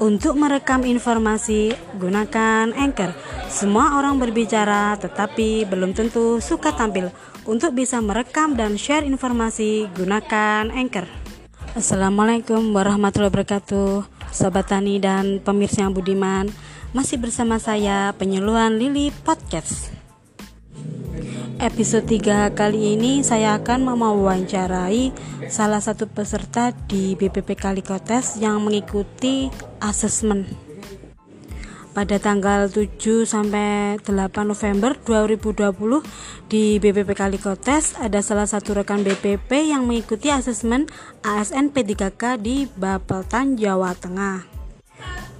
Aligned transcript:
Untuk 0.00 0.32
merekam 0.32 0.80
informasi, 0.88 1.76
gunakan 2.00 2.72
Anchor. 2.72 3.12
Semua 3.52 4.00
orang 4.00 4.16
berbicara, 4.16 4.96
tetapi 4.96 5.68
belum 5.68 5.92
tentu 5.92 6.40
suka 6.40 6.72
tampil. 6.72 7.12
Untuk 7.44 7.76
bisa 7.76 8.00
merekam 8.00 8.56
dan 8.56 8.80
share 8.80 9.04
informasi, 9.04 9.92
gunakan 9.92 10.72
Anchor. 10.72 11.04
Assalamualaikum 11.76 12.72
warahmatullahi 12.72 13.28
wabarakatuh. 13.28 14.08
Sobat 14.32 14.72
Tani 14.72 14.96
dan 15.04 15.36
pemirsa 15.36 15.84
yang 15.84 15.92
budiman, 15.92 16.48
masih 16.96 17.20
bersama 17.20 17.60
saya 17.60 18.16
penyuluhan 18.16 18.80
Lili 18.80 19.12
Podcast. 19.12 19.92
Episode 21.60 22.08
3 22.08 22.56
kali 22.56 22.96
ini 22.96 23.20
saya 23.20 23.52
akan 23.60 23.92
mewawancarai 23.92 25.12
salah 25.52 25.84
satu 25.84 26.08
peserta 26.08 26.72
di 26.88 27.12
BPP 27.20 27.52
Kalikotes 27.52 28.40
yang 28.40 28.64
mengikuti 28.64 29.52
asesmen 29.80 30.46
pada 31.90 32.22
tanggal 32.22 32.70
7 32.70 33.26
sampai 33.26 33.98
8 33.98 34.06
November 34.46 34.94
2020 35.02 36.06
di 36.46 36.78
BPP 36.78 37.18
Kalikotes 37.18 37.98
ada 37.98 38.22
salah 38.22 38.46
satu 38.46 38.78
rekan 38.78 39.02
BPP 39.02 39.74
yang 39.74 39.90
mengikuti 39.90 40.30
asesmen 40.30 40.86
ASN 41.26 41.74
P3K 41.74 42.38
di 42.38 42.70
Bapeltan 42.70 43.58
Jawa 43.58 43.94
Tengah. 43.98 44.46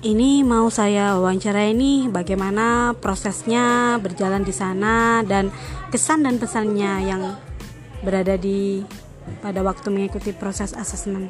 Ini 0.01 0.43
mau 0.49 0.73
saya 0.73 1.13
wawancara 1.21 1.69
ini 1.69 2.09
bagaimana 2.09 2.97
prosesnya 2.97 4.01
berjalan 4.01 4.43
di 4.43 4.55
sana 4.55 5.21
dan 5.23 5.53
kesan 5.93 6.25
dan 6.25 6.41
pesannya 6.41 7.05
yang 7.05 7.37
berada 8.01 8.41
di 8.41 8.81
pada 9.45 9.61
waktu 9.61 9.93
mengikuti 9.93 10.33
proses 10.33 10.73
asesmen. 10.73 11.29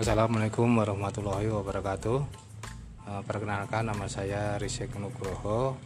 Assalamualaikum 0.00 0.80
warahmatullahi 0.80 1.52
wabarakatuh. 1.52 2.24
Eh, 3.04 3.22
perkenalkan 3.28 3.84
nama 3.84 4.08
saya 4.08 4.56
Risek 4.56 4.96
Nugroho 4.96 5.76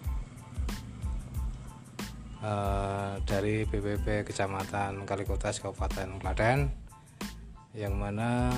eh, 2.38 3.18
dari 3.26 3.66
BPP 3.66 4.22
Kecamatan 4.22 5.02
Kalikotas 5.02 5.58
Kabupaten 5.58 6.22
Klaten 6.22 6.70
yang 7.74 7.98
mana 7.98 8.54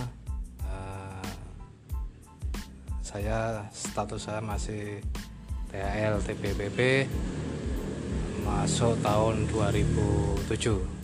saya 3.01 3.65
status 3.73 4.29
saya 4.29 4.45
masih 4.45 5.01
THL 5.73 6.21
TPPP 6.21 7.09
masuk 8.45 9.01
tahun 9.01 9.49
2007 9.49 10.96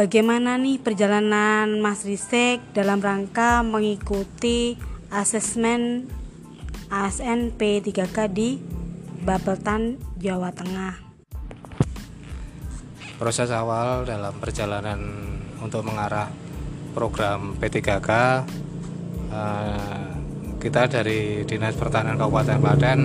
Bagaimana 0.00 0.56
nih 0.56 0.80
perjalanan 0.80 1.76
Mas 1.76 2.08
Risek 2.08 2.72
dalam 2.72 3.04
rangka 3.04 3.60
mengikuti 3.60 4.80
asesmen 5.12 6.08
ASN 6.88 7.52
P3K 7.52 8.32
di 8.32 8.56
Bapeltan, 9.20 10.00
Jawa 10.16 10.56
Tengah? 10.56 10.96
Proses 13.20 13.52
awal 13.52 14.08
dalam 14.08 14.40
perjalanan 14.40 15.04
untuk 15.60 15.84
mengarah 15.84 16.32
program 16.96 17.60
P3K 17.60 18.08
Eh, 19.30 20.08
kita 20.58 20.90
dari 20.90 21.46
Dinas 21.46 21.78
Pertanian 21.78 22.18
Kabupaten 22.18 22.58
Klaten 22.58 23.00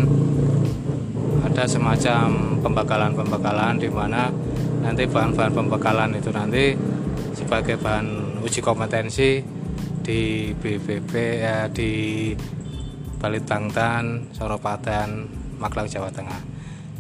ada 1.46 1.64
semacam 1.70 2.58
pembekalan-pembekalan 2.66 3.78
di 3.78 3.90
mana 3.94 4.34
nanti 4.86 5.10
bahan-bahan 5.10 5.50
pembekalan 5.50 6.14
itu 6.14 6.30
nanti 6.30 6.78
sebagai 7.34 7.82
bahan 7.82 8.38
uji 8.46 8.62
kompetensi 8.62 9.42
di 10.06 10.54
BPP 10.54 11.12
ya 11.42 11.66
di 11.66 12.30
Balitbangtan, 13.18 14.30
Soropaten, 14.30 15.26
Magelang 15.58 15.90
Jawa 15.90 16.14
Tengah. 16.14 16.42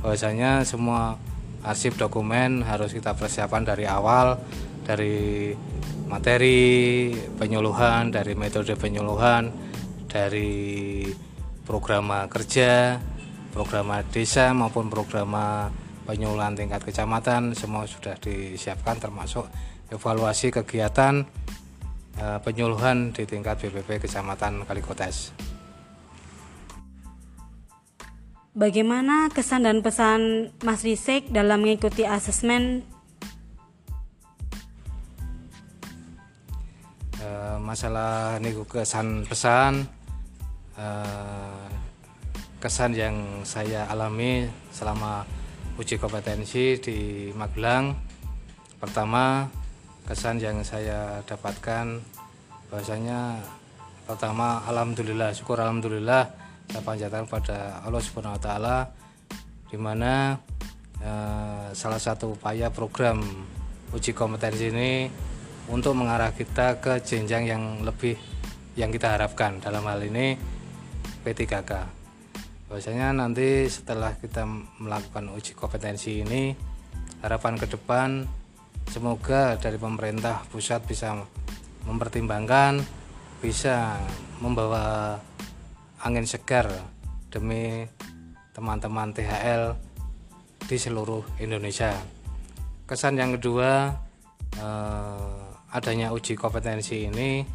Bahwasanya 0.01 0.66
semua 0.66 1.13
arsip 1.62 1.94
dokumen 1.94 2.66
harus 2.66 2.90
kita 2.90 3.13
persiapkan 3.13 3.62
dari 3.62 3.85
awal 3.85 4.41
dari 4.85 5.53
materi 6.09 7.09
penyuluhan, 7.38 8.09
dari 8.09 8.34
metode 8.34 8.74
penyuluhan, 8.78 9.50
dari 10.06 11.06
program 11.66 12.29
kerja, 12.29 12.97
program 13.53 13.94
desa 14.13 14.53
maupun 14.53 14.90
program 14.90 15.34
penyuluhan 16.06 16.54
tingkat 16.54 16.86
kecamatan 16.86 17.58
semua 17.58 17.90
sudah 17.90 18.16
disiapkan 18.22 19.02
termasuk 19.02 19.50
evaluasi 19.90 20.54
kegiatan 20.54 21.26
eh, 22.22 22.40
penyuluhan 22.46 23.12
di 23.12 23.26
tingkat 23.26 23.60
BPP 23.60 24.06
Kecamatan 24.06 24.64
Kalikotes. 24.64 25.34
Bagaimana 28.56 29.28
kesan 29.34 29.68
dan 29.68 29.84
pesan 29.84 30.54
Mas 30.64 30.80
Risek 30.88 31.28
dalam 31.28 31.68
mengikuti 31.68 32.08
asesmen 32.08 32.88
masalah 37.66 38.38
niku 38.40 38.62
kesan 38.70 39.26
pesan 39.26 39.90
uh, 40.78 41.66
kesan 42.62 42.94
yang 42.94 43.42
saya 43.42 43.90
alami 43.90 44.46
selama 44.70 45.26
uji 45.75 46.00
kompetensi 46.00 46.80
di 46.80 47.30
Magelang. 47.36 47.91
Pertama 48.80 49.47
kesan 50.08 50.40
yang 50.40 50.63
saya 50.63 51.19
dapatkan 51.28 52.00
bahwasanya 52.69 53.41
pertama 54.06 54.62
alhamdulillah 54.69 55.34
syukur 55.34 55.58
alhamdulillah 55.59 56.30
saya 56.69 56.81
panjatkan 56.86 57.25
pada 57.25 57.81
Allah 57.81 58.02
Subhanahu 58.02 58.38
wa 58.38 58.41
taala 58.41 58.78
di 59.66 59.78
mana 59.81 60.38
uh, 61.02 61.74
salah 61.74 62.00
satu 62.00 62.38
upaya 62.38 62.69
program 62.69 63.22
uji 63.92 64.13
kompetensi 64.13 64.69
ini 64.69 65.09
untuk 65.74 65.97
mengarah 65.97 66.31
kita 66.31 66.78
ke 66.78 67.02
jenjang 67.02 67.50
yang 67.50 67.63
lebih 67.81 68.16
yang 68.78 68.94
kita 68.94 69.18
harapkan. 69.18 69.57
Dalam 69.57 69.84
hal 69.90 70.06
ini 70.06 70.38
P3K 71.25 71.94
bahwasanya 72.66 73.14
nanti 73.14 73.70
setelah 73.70 74.18
kita 74.18 74.46
melakukan 74.81 75.30
uji 75.34 75.53
kompetensi 75.53 76.26
ini 76.26 76.58
harapan 77.22 77.62
ke 77.62 77.70
depan 77.70 78.26
semoga 78.90 79.58
dari 79.58 79.78
pemerintah 79.78 80.46
pusat 80.50 80.81
bisa 80.86 81.14
mempertimbangkan 81.86 82.81
bisa 83.42 84.02
membawa 84.42 85.18
angin 86.02 86.25
segar 86.25 86.70
demi 87.30 87.86
teman-teman 88.56 89.12
THL 89.12 89.75
di 90.66 90.78
seluruh 90.80 91.22
Indonesia. 91.38 91.94
Kesan 92.90 93.20
yang 93.20 93.38
kedua 93.38 93.94
eh, 94.58 95.46
adanya 95.75 96.16
uji 96.16 96.34
kompetensi 96.34 97.06
ini 97.06 97.46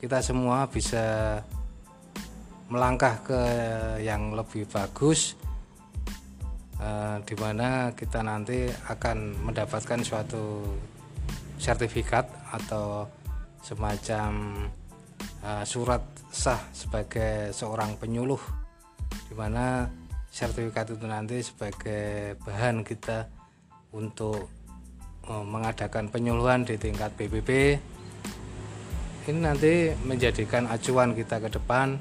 kita 0.00 0.22
semua 0.22 0.68
bisa 0.70 1.40
melangkah 2.68 3.22
ke 3.22 3.40
yang 4.02 4.34
lebih 4.34 4.66
bagus 4.66 5.38
eh, 6.82 7.16
di 7.22 7.34
mana 7.38 7.94
kita 7.94 8.20
nanti 8.26 8.66
akan 8.90 9.46
mendapatkan 9.46 10.00
suatu 10.02 10.66
sertifikat 11.56 12.26
atau 12.50 13.06
semacam 13.62 14.30
eh, 15.42 15.64
surat 15.64 16.02
sah 16.28 16.60
sebagai 16.74 17.54
seorang 17.54 17.96
penyuluh 17.96 18.40
di 19.30 19.34
mana 19.38 19.88
sertifikat 20.28 20.92
itu 20.92 21.06
nanti 21.08 21.40
sebagai 21.40 22.36
bahan 22.44 22.84
kita 22.84 23.30
untuk 23.96 24.56
Oh, 25.26 25.42
mengadakan 25.42 26.06
penyuluhan 26.06 26.62
di 26.62 26.78
tingkat 26.78 27.10
BPP 27.18 27.50
ini 29.26 29.40
nanti 29.42 29.90
menjadikan 30.06 30.70
acuan 30.70 31.18
kita 31.18 31.42
ke 31.42 31.50
depan 31.50 31.98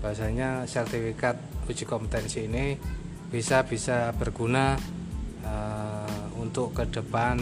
bahasanya 0.00 0.68
sertifikat 0.68 1.38
uji 1.66 1.84
kompetensi 1.88 2.46
ini 2.46 2.76
bisa 3.26 3.66
bisa 3.66 4.14
berguna 4.14 4.78
uh, 5.42 6.24
untuk 6.38 6.76
ke 6.76 6.86
depan 6.88 7.40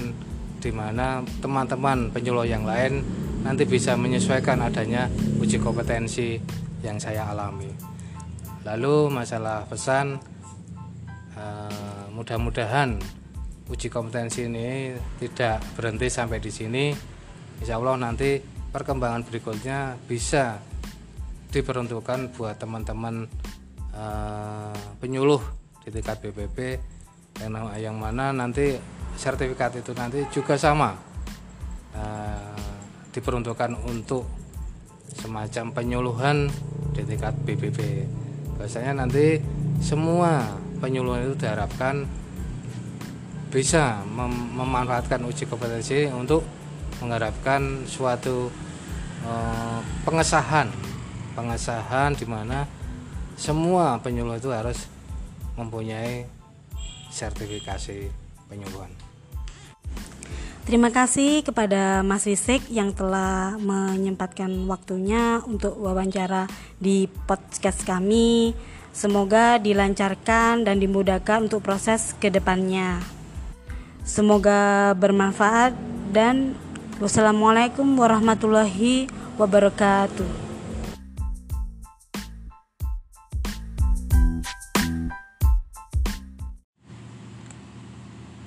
di 0.59 0.73
mana 0.73 1.21
teman-teman 1.45 2.09
penyuluh 2.09 2.49
yang 2.49 2.65
lain 2.65 3.05
nanti 3.45 3.69
bisa 3.69 3.93
menyesuaikan 4.01 4.65
adanya 4.65 5.13
uji 5.37 5.61
kompetensi 5.61 6.41
yang 6.81 6.97
saya 6.97 7.29
alami. 7.29 7.69
Lalu 8.65 9.13
masalah 9.13 9.69
pesan 9.69 10.17
uh, 11.37 12.05
mudah-mudahan 12.17 12.97
uji 13.69 13.93
kompetensi 13.93 14.49
ini 14.49 14.97
tidak 15.21 15.61
berhenti 15.77 16.09
sampai 16.09 16.41
di 16.41 16.49
sini 16.53 16.85
Insya 17.61 17.79
Allah 17.79 17.97
nanti 17.97 18.41
perkembangan 18.43 19.23
berikutnya 19.25 19.95
bisa 20.11 20.59
diperuntukkan 21.55 22.35
buat 22.35 22.59
teman-teman 22.59 23.31
uh, 23.95 24.75
penyuluh 24.99 25.39
di 25.87 25.95
tingkat 25.95 26.19
BPP 26.19 26.59
yang, 27.39 27.71
yang 27.79 27.95
mana 27.95 28.35
nanti 28.35 28.75
sertifikat 29.15 29.79
itu 29.79 29.95
nanti 29.95 30.27
juga 30.35 30.59
sama. 30.59 30.99
Uh, 31.95 32.59
diperuntukkan 33.15 33.79
untuk 33.87 34.27
semacam 35.15 35.71
penyuluhan 35.71 36.51
di 36.91 37.07
tingkat 37.07 37.39
BPP 37.47 38.03
bahasanya 38.59 39.07
nanti 39.07 39.39
semua 39.79 40.43
penyuluhan 40.83 41.31
itu 41.31 41.47
diharapkan 41.47 42.03
bisa 43.55 44.03
mem 44.03 44.59
memanfaatkan 44.59 45.23
uji 45.23 45.47
kompetensi 45.47 46.11
untuk 46.11 46.43
mengharapkan 46.99 47.87
suatu 47.87 48.51
uh, 49.23 49.79
pengesahan 50.03 50.94
pengesahan 51.35 52.15
di 52.15 52.25
mana 52.25 52.65
semua 53.35 53.99
penyuluh 53.99 54.39
itu 54.39 54.51
harus 54.55 54.87
mempunyai 55.59 56.27
sertifikasi 57.11 58.11
penyuluhan. 58.51 58.91
Terima 60.65 60.89
kasih 60.89 61.45
kepada 61.45 62.01
Mas 62.01 62.25
Wisik 62.25 62.73
yang 62.73 62.97
telah 62.97 63.61
menyempatkan 63.61 64.49
waktunya 64.65 65.45
untuk 65.45 65.77
wawancara 65.77 66.49
di 66.81 67.05
podcast 67.29 67.85
kami. 67.85 68.57
Semoga 68.95 69.61
dilancarkan 69.61 70.65
dan 70.65 70.81
dimudahkan 70.81 71.51
untuk 71.51 71.61
proses 71.61 72.17
ke 72.17 72.33
depannya. 72.33 73.03
Semoga 74.09 74.97
bermanfaat 74.97 75.77
dan 76.17 76.57
wassalamualaikum 76.97 77.85
warahmatullahi 78.01 79.11
wabarakatuh. 79.37 80.44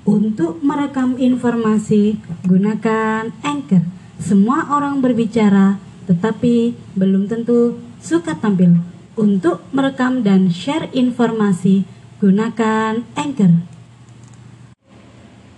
Untuk 0.08 0.64
merekam 0.64 1.20
informasi, 1.20 2.16
gunakan 2.48 3.28
Anchor. 3.44 3.84
Semua 4.24 4.64
orang 4.72 5.04
berbicara, 5.04 5.84
tetapi 6.08 6.80
belum 6.96 7.28
tentu 7.28 7.76
suka 8.00 8.40
tampil. 8.40 8.80
Untuk 9.20 9.68
merekam 9.76 10.24
dan 10.24 10.48
share 10.48 10.88
informasi, 10.96 11.84
gunakan 12.24 13.04
Anchor. 13.20 13.52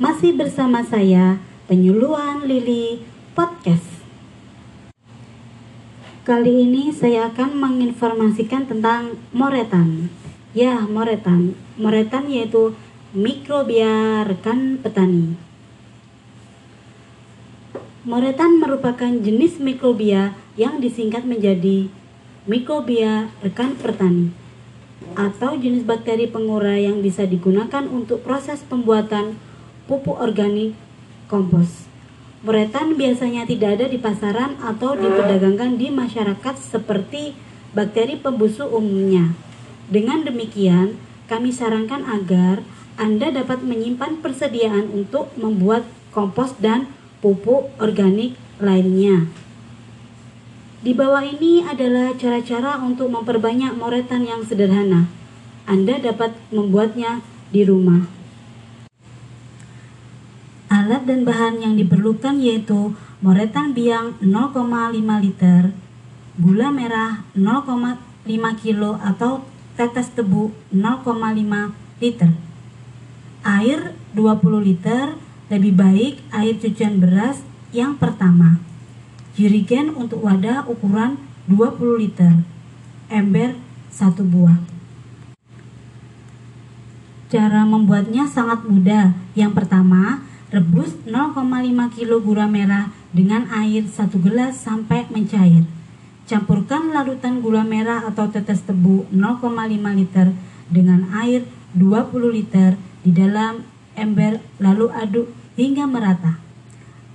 Masih 0.01 0.33
bersama 0.33 0.81
saya, 0.81 1.37
penyuluhan 1.69 2.41
Lili 2.49 3.05
Podcast. 3.37 4.01
Kali 6.25 6.65
ini 6.65 6.89
saya 6.89 7.29
akan 7.29 7.53
menginformasikan 7.53 8.65
tentang 8.65 9.13
moretan. 9.29 10.09
Ya, 10.57 10.89
moretan. 10.89 11.53
Moretan 11.77 12.25
yaitu 12.33 12.73
mikrobia 13.09 14.21
rekan 14.21 14.77
petani. 14.77 15.33
Moretan 18.05 18.61
merupakan 18.61 19.09
jenis 19.09 19.57
mikrobia 19.57 20.37
yang 20.53 20.77
disingkat 20.77 21.25
menjadi 21.25 21.89
mikrobia 22.45 23.33
rekan 23.41 23.73
petani 23.73 24.29
atau 25.17 25.57
jenis 25.57 25.89
bakteri 25.89 26.29
pengurai 26.29 26.85
yang 26.85 27.01
bisa 27.01 27.25
digunakan 27.25 27.89
untuk 27.89 28.21
proses 28.21 28.61
pembuatan 28.61 29.41
pupuk 29.89 30.21
organik 30.21 30.77
kompos. 31.25 31.89
Moretan 32.45 32.93
biasanya 32.93 33.49
tidak 33.49 33.81
ada 33.81 33.85
di 33.89 33.97
pasaran 33.97 34.53
atau 34.61 34.93
diperdagangkan 34.93 35.81
di 35.81 35.89
masyarakat 35.89 36.55
seperti 36.61 37.33
bakteri 37.73 38.21
pembusuk 38.21 38.69
umumnya. 38.69 39.33
Dengan 39.89 40.21
demikian, 40.21 40.93
kami 41.25 41.49
sarankan 41.49 42.05
agar 42.05 42.61
anda 42.99 43.31
dapat 43.31 43.63
menyimpan 43.63 44.19
persediaan 44.19 44.91
untuk 44.91 45.31
membuat 45.39 45.87
kompos 46.11 46.51
dan 46.59 46.91
pupuk 47.23 47.71
organik 47.79 48.35
lainnya. 48.59 49.31
Di 50.83 50.91
bawah 50.91 51.23
ini 51.23 51.63
adalah 51.63 52.11
cara-cara 52.19 52.75
untuk 52.83 53.07
memperbanyak 53.07 53.71
moretan 53.79 54.27
yang 54.27 54.43
sederhana. 54.43 55.07
Anda 55.63 55.95
dapat 56.03 56.35
membuatnya 56.51 57.23
di 57.55 57.63
rumah. 57.63 58.03
Alat 60.67 61.07
dan 61.07 61.23
bahan 61.23 61.63
yang 61.63 61.73
diperlukan 61.79 62.35
yaitu 62.43 62.99
moretan 63.23 63.71
biang 63.71 64.19
0,5 64.19 64.59
liter, 65.23 65.71
gula 66.35 66.67
merah 66.67 67.23
0,5 67.31 67.95
kilo 68.59 68.99
atau 68.99 69.47
tetes 69.79 70.11
tebu 70.11 70.51
0,5 70.75 71.71
liter 72.03 72.48
air 73.43 73.95
20 74.15 74.63
liter, 74.63 75.15
lebih 75.49 75.73
baik 75.75 76.13
air 76.33 76.55
cucian 76.59 76.99
beras 76.99 77.41
yang 77.71 77.95
pertama. 77.95 78.59
Jirigen 79.37 79.95
untuk 79.95 80.25
wadah 80.25 80.67
ukuran 80.67 81.17
20 81.47 82.01
liter. 82.01 82.33
Ember 83.09 83.57
satu 83.89 84.21
buah. 84.21 84.59
Cara 87.29 87.61
membuatnya 87.61 88.25
sangat 88.25 88.65
mudah. 88.65 89.13
Yang 89.37 89.53
pertama, 89.61 90.25
rebus 90.49 90.97
0,5 91.05 91.93
kg 91.93 92.11
gula 92.21 92.49
merah 92.49 92.89
dengan 93.13 93.45
air 93.53 93.85
1 93.85 93.95
gelas 94.17 94.57
sampai 94.57 95.05
mencair. 95.13 95.65
Campurkan 96.25 96.93
larutan 96.93 97.41
gula 97.41 97.65
merah 97.65 98.05
atau 98.05 98.29
tetes 98.29 98.61
tebu 98.65 99.09
0,5 99.13 99.45
liter 99.97 100.29
dengan 100.69 101.09
air 101.17 101.45
20 101.73 102.33
liter 102.33 102.77
di 103.03 103.11
dalam 103.15 103.63
ember 103.95 104.39
lalu 104.59 104.91
aduk 104.91 105.27
hingga 105.59 105.87
merata. 105.87 106.39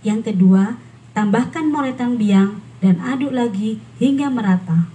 Yang 0.04 0.32
kedua, 0.32 0.76
tambahkan 1.16 1.68
moretan 1.72 2.20
biang 2.20 2.60
dan 2.84 3.00
aduk 3.00 3.32
lagi 3.32 3.80
hingga 3.96 4.28
merata. 4.28 4.88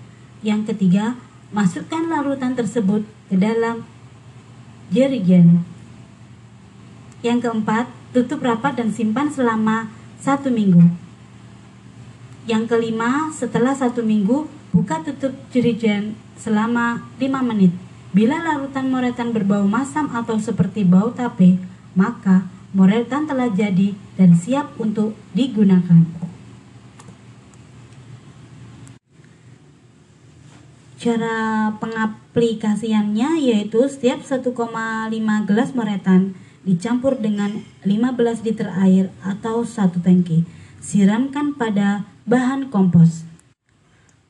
Yang 0.46 0.74
ketiga, 0.74 1.18
masukkan 1.50 2.06
larutan 2.06 2.54
tersebut 2.54 3.02
ke 3.28 3.36
dalam 3.36 3.82
jerigen. 4.94 5.66
Yang 7.26 7.50
keempat, 7.50 7.90
tutup 8.14 8.46
rapat 8.46 8.78
dan 8.78 8.94
simpan 8.94 9.34
selama 9.34 9.90
satu 10.22 10.54
minggu. 10.54 10.94
Yang 12.46 12.64
kelima, 12.70 13.34
setelah 13.34 13.74
satu 13.74 14.02
minggu, 14.06 14.48
buka 14.72 15.02
tutup 15.02 15.34
jerigen 15.50 16.16
selama 16.38 17.10
5 17.18 17.42
menit. 17.44 17.74
Bila 18.10 18.42
larutan 18.42 18.90
moretan 18.90 19.30
berbau 19.38 19.70
masam 19.70 20.10
atau 20.10 20.42
seperti 20.42 20.82
bau 20.82 21.14
tape, 21.14 21.62
maka 21.94 22.50
moretan 22.74 23.30
telah 23.30 23.54
jadi 23.54 23.94
dan 24.18 24.34
siap 24.34 24.74
untuk 24.82 25.14
digunakan. 25.38 26.10
Cara 30.98 31.70
pengaplikasiannya 31.78 33.46
yaitu 33.46 33.86
setiap 33.86 34.26
1,5 34.26 34.58
gelas 35.46 35.70
moretan 35.78 36.34
dicampur 36.66 37.16
dengan 37.16 37.62
15 37.86 38.44
liter 38.44 38.74
air 38.74 39.14
atau 39.22 39.62
satu 39.64 40.02
tangki. 40.02 40.50
Siramkan 40.82 41.54
pada 41.54 42.10
bahan 42.26 42.74
kompos. 42.74 43.24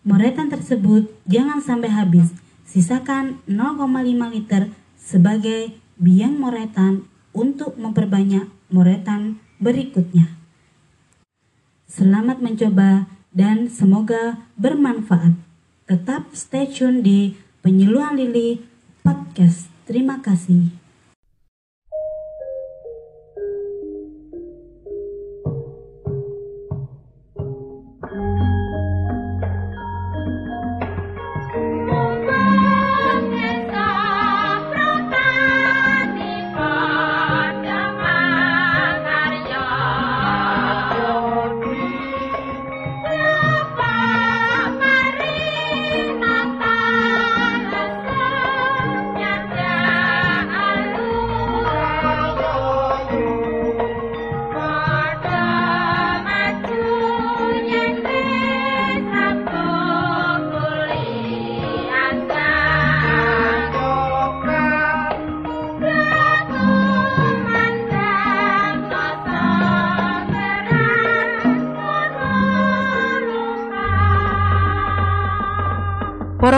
Moretan 0.03 0.51
tersebut 0.51 1.09
jangan 1.25 1.63
sampai 1.63 1.89
habis 1.89 2.35
Sisakan 2.69 3.41
0,5 3.49 4.29
liter 4.29 4.69
sebagai 4.93 5.73
biang 5.97 6.37
moretan 6.37 7.09
untuk 7.33 7.73
memperbanyak 7.81 8.45
moretan 8.69 9.41
berikutnya. 9.57 10.37
Selamat 11.89 12.37
mencoba 12.37 13.09
dan 13.33 13.73
semoga 13.73 14.45
bermanfaat. 14.53 15.33
Tetap 15.89 16.29
stay 16.37 16.69
tune 16.69 17.01
di 17.01 17.33
Penyuluhan 17.65 18.13
Lili 18.21 18.61
Podcast. 19.01 19.73
Terima 19.89 20.21
kasih. 20.21 20.78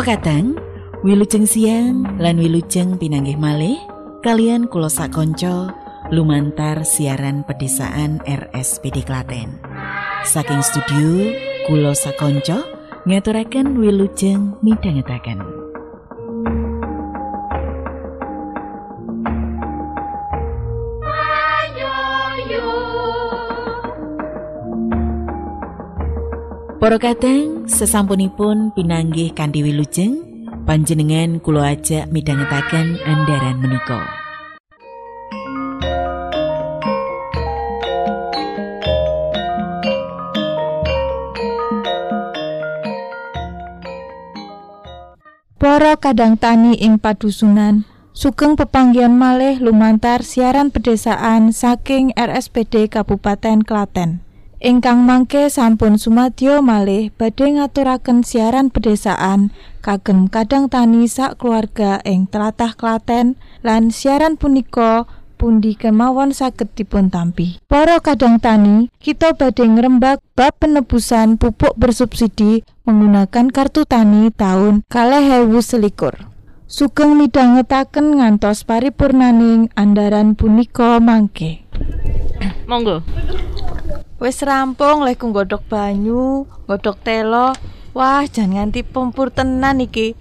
Para 0.01 0.17
kadang, 0.17 0.57
wilujeng 1.05 1.45
siang 1.45 2.17
lan 2.17 2.41
wilujeng 2.41 2.97
pinanggih 2.97 3.37
malih 3.37 3.77
kalian 4.25 4.65
kula 4.65 4.89
sakonco 4.89 5.69
lumantar 6.09 6.81
siaran 6.81 7.45
pedesaan 7.45 8.17
RSPD 8.25 9.05
Klaten. 9.05 9.61
Saking 10.25 10.65
studio 10.65 11.37
kula 11.69 11.93
sakonco 11.93 12.65
ngaturaken 13.05 13.77
wilujeng 13.77 14.57
midhangetaken. 14.65 15.50
Para 26.81 26.97
kadang 26.97 27.69
sesampunipun 27.69 28.73
pinanggih 28.73 29.37
kanthi 29.37 29.61
wilujeng 29.61 30.17
panjenengan 30.65 31.37
kula 31.37 31.77
ajak 31.77 32.09
midhangetaken 32.09 32.97
andaran 33.05 33.61
menika. 33.61 34.01
Para 45.61 45.93
kadang 46.01 46.33
tani 46.33 46.81
ing 46.81 46.97
padusunan 46.97 47.85
sugeng 48.09 48.57
pepanggian 48.57 49.13
malih 49.13 49.61
lumantar 49.61 50.25
siaran 50.25 50.73
pedesaan 50.73 51.53
saking 51.53 52.09
RSPD 52.17 52.89
Kabupaten 52.89 53.61
Klaten. 53.61 54.30
Ingkang 54.61 55.09
mangke 55.09 55.49
sampun 55.49 55.97
sumadyo 55.97 56.61
malih 56.61 57.09
badhe 57.17 57.49
ngaturaken 57.57 58.21
siaran 58.21 58.69
pedesaan 58.69 59.49
kagem 59.81 60.29
kadang 60.29 60.69
tani 60.69 61.09
sak 61.09 61.41
keluarga 61.41 61.97
ing 62.05 62.29
tlatah 62.29 62.77
Klaten 62.77 63.41
lan 63.65 63.89
siaran 63.89 64.37
punika 64.37 65.09
pundi 65.41 65.73
kemawon 65.73 66.29
saged 66.29 66.77
dipun 66.77 67.09
tampi. 67.09 67.57
Para 67.65 67.97
kadang 68.05 68.37
tani, 68.37 68.93
kita 69.01 69.33
badhe 69.33 69.65
ngrembak 69.65 70.21
bab 70.37 70.53
penebusan 70.61 71.41
pupuk 71.41 71.73
bersubsidi 71.81 72.61
menggunakan 72.85 73.49
kartu 73.49 73.81
tani 73.89 74.29
tahun 74.29 74.85
kalih 74.93 75.57
selikur. 75.65 76.29
Sugeng 76.69 77.17
midhangetaken 77.17 78.21
ngantos 78.21 78.61
paripurnaning 78.69 79.73
andaran 79.73 80.37
punika 80.37 81.01
mangke. 81.01 81.65
Monggo. 82.69 83.01
Wis 84.21 84.37
rampung 84.45 85.01
leh 85.01 85.17
nggodhok 85.17 85.65
banyu, 85.65 86.45
nggodhok 86.69 86.97
telo. 87.01 87.57
Wah, 87.97 88.21
jan 88.29 88.53
nganti 88.53 88.85
pempur 88.85 89.33
tenan 89.33 89.81
iki. 89.81 90.13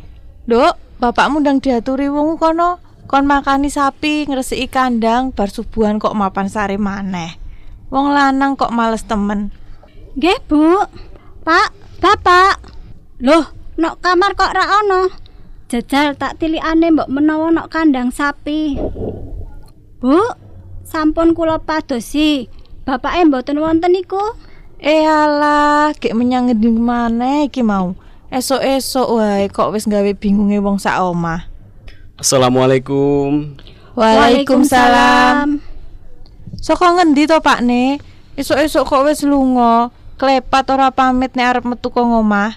Nduk, 0.49 0.73
bapakmu 0.97 1.45
ndang 1.45 1.61
diaturi 1.61 2.09
wong 2.09 2.40
kono. 2.40 2.80
Kon 3.04 3.28
makani 3.28 3.69
sapi, 3.69 4.25
ngresiki 4.25 4.73
kandang, 4.73 5.37
bar 5.37 5.52
subuhan 5.52 6.00
kok 6.00 6.16
mapan 6.16 6.49
sare 6.49 6.80
maneh. 6.80 7.37
Wong 7.92 8.16
lanang 8.16 8.57
kok 8.57 8.73
males 8.73 9.04
temen. 9.04 9.52
Nggih, 10.16 10.40
Bu. 10.49 10.80
Pak, 11.45 11.69
Bapak. 12.00 12.57
Loh, 13.21 13.52
nok 13.76 14.00
kamar 14.00 14.33
kok 14.33 14.57
ra 14.57 14.80
ono? 14.80 15.12
Jajal 15.69 16.16
tak 16.16 16.40
tilikane 16.40 16.88
mbok 16.88 17.12
menawa 17.12 17.52
nok 17.52 17.69
kandang 17.69 18.09
sapi. 18.09 18.80
Bu, 20.00 20.16
sampun 20.88 21.37
kula 21.37 21.61
padosi. 21.61 22.49
Bapake 22.89 23.29
mboten 23.29 23.61
wonten 23.61 23.93
iku. 23.93 24.21
Eh 24.81 25.05
alah, 25.05 25.93
gek 25.93 26.17
menyang 26.17 26.49
ngendi 26.49 26.73
maneh 26.73 27.53
iki 27.53 27.61
mau. 27.61 27.93
Esok-esok 28.33 29.09
wae 29.21 29.45
kok 29.53 29.77
wis 29.77 29.85
gawe 29.85 30.11
bingunge 30.17 30.57
wong 30.63 30.81
sak 30.81 30.97
omah. 31.03 31.45
Assalamualaikum. 32.17 33.59
Waalaikumsalam. 33.93 35.61
Saka 36.57 36.87
ngendi 36.97 37.29
to 37.29 37.37
Pak 37.45 37.61
Ne? 37.61 38.01
Esok-esok 38.41 38.85
kok 38.89 39.05
wis 39.05 39.21
lunga, 39.29 39.93
klepat 40.17 40.73
ora 40.73 40.89
pamit 40.89 41.37
nek 41.37 41.49
arep 41.59 41.65
metu 41.69 41.93
kok 41.93 42.07
ngomah. 42.07 42.57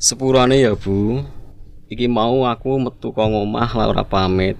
Sepurane 0.00 0.58
ya, 0.58 0.74
Bu. 0.74 1.22
Iki 1.86 2.10
mau 2.10 2.42
aku 2.50 2.80
metu 2.82 3.14
kok 3.14 3.30
ngomah 3.30 3.70
lah 3.78 3.86
ora 3.86 4.02
pamit. 4.02 4.58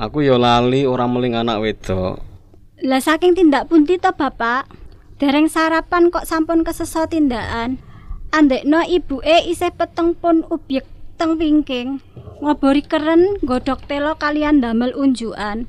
Aku 0.00 0.24
ya 0.24 0.40
lali 0.40 0.88
ora 0.88 1.04
meling 1.04 1.36
anak 1.36 1.60
wedok. 1.60 2.35
Lah 2.84 3.00
saking 3.00 3.32
tindak 3.32 3.72
pundi 3.72 3.96
to, 3.96 4.12
Bapak? 4.12 4.68
Dereng 5.16 5.48
sarapan 5.48 6.12
kok 6.12 6.28
sampun 6.28 6.60
keseso 6.60 7.08
tindakan. 7.08 7.80
Andekno 8.28 8.84
ibuke 8.84 9.48
isih 9.48 9.72
peteng 9.72 10.12
pun 10.12 10.44
ubyek 10.52 10.84
teng 11.16 11.40
wingking. 11.40 12.04
Ngobori 12.44 12.84
keren 12.84 13.40
godhok 13.40 13.88
telo 13.88 14.20
kalian 14.20 14.60
damel 14.60 14.92
unjukan. 14.92 15.64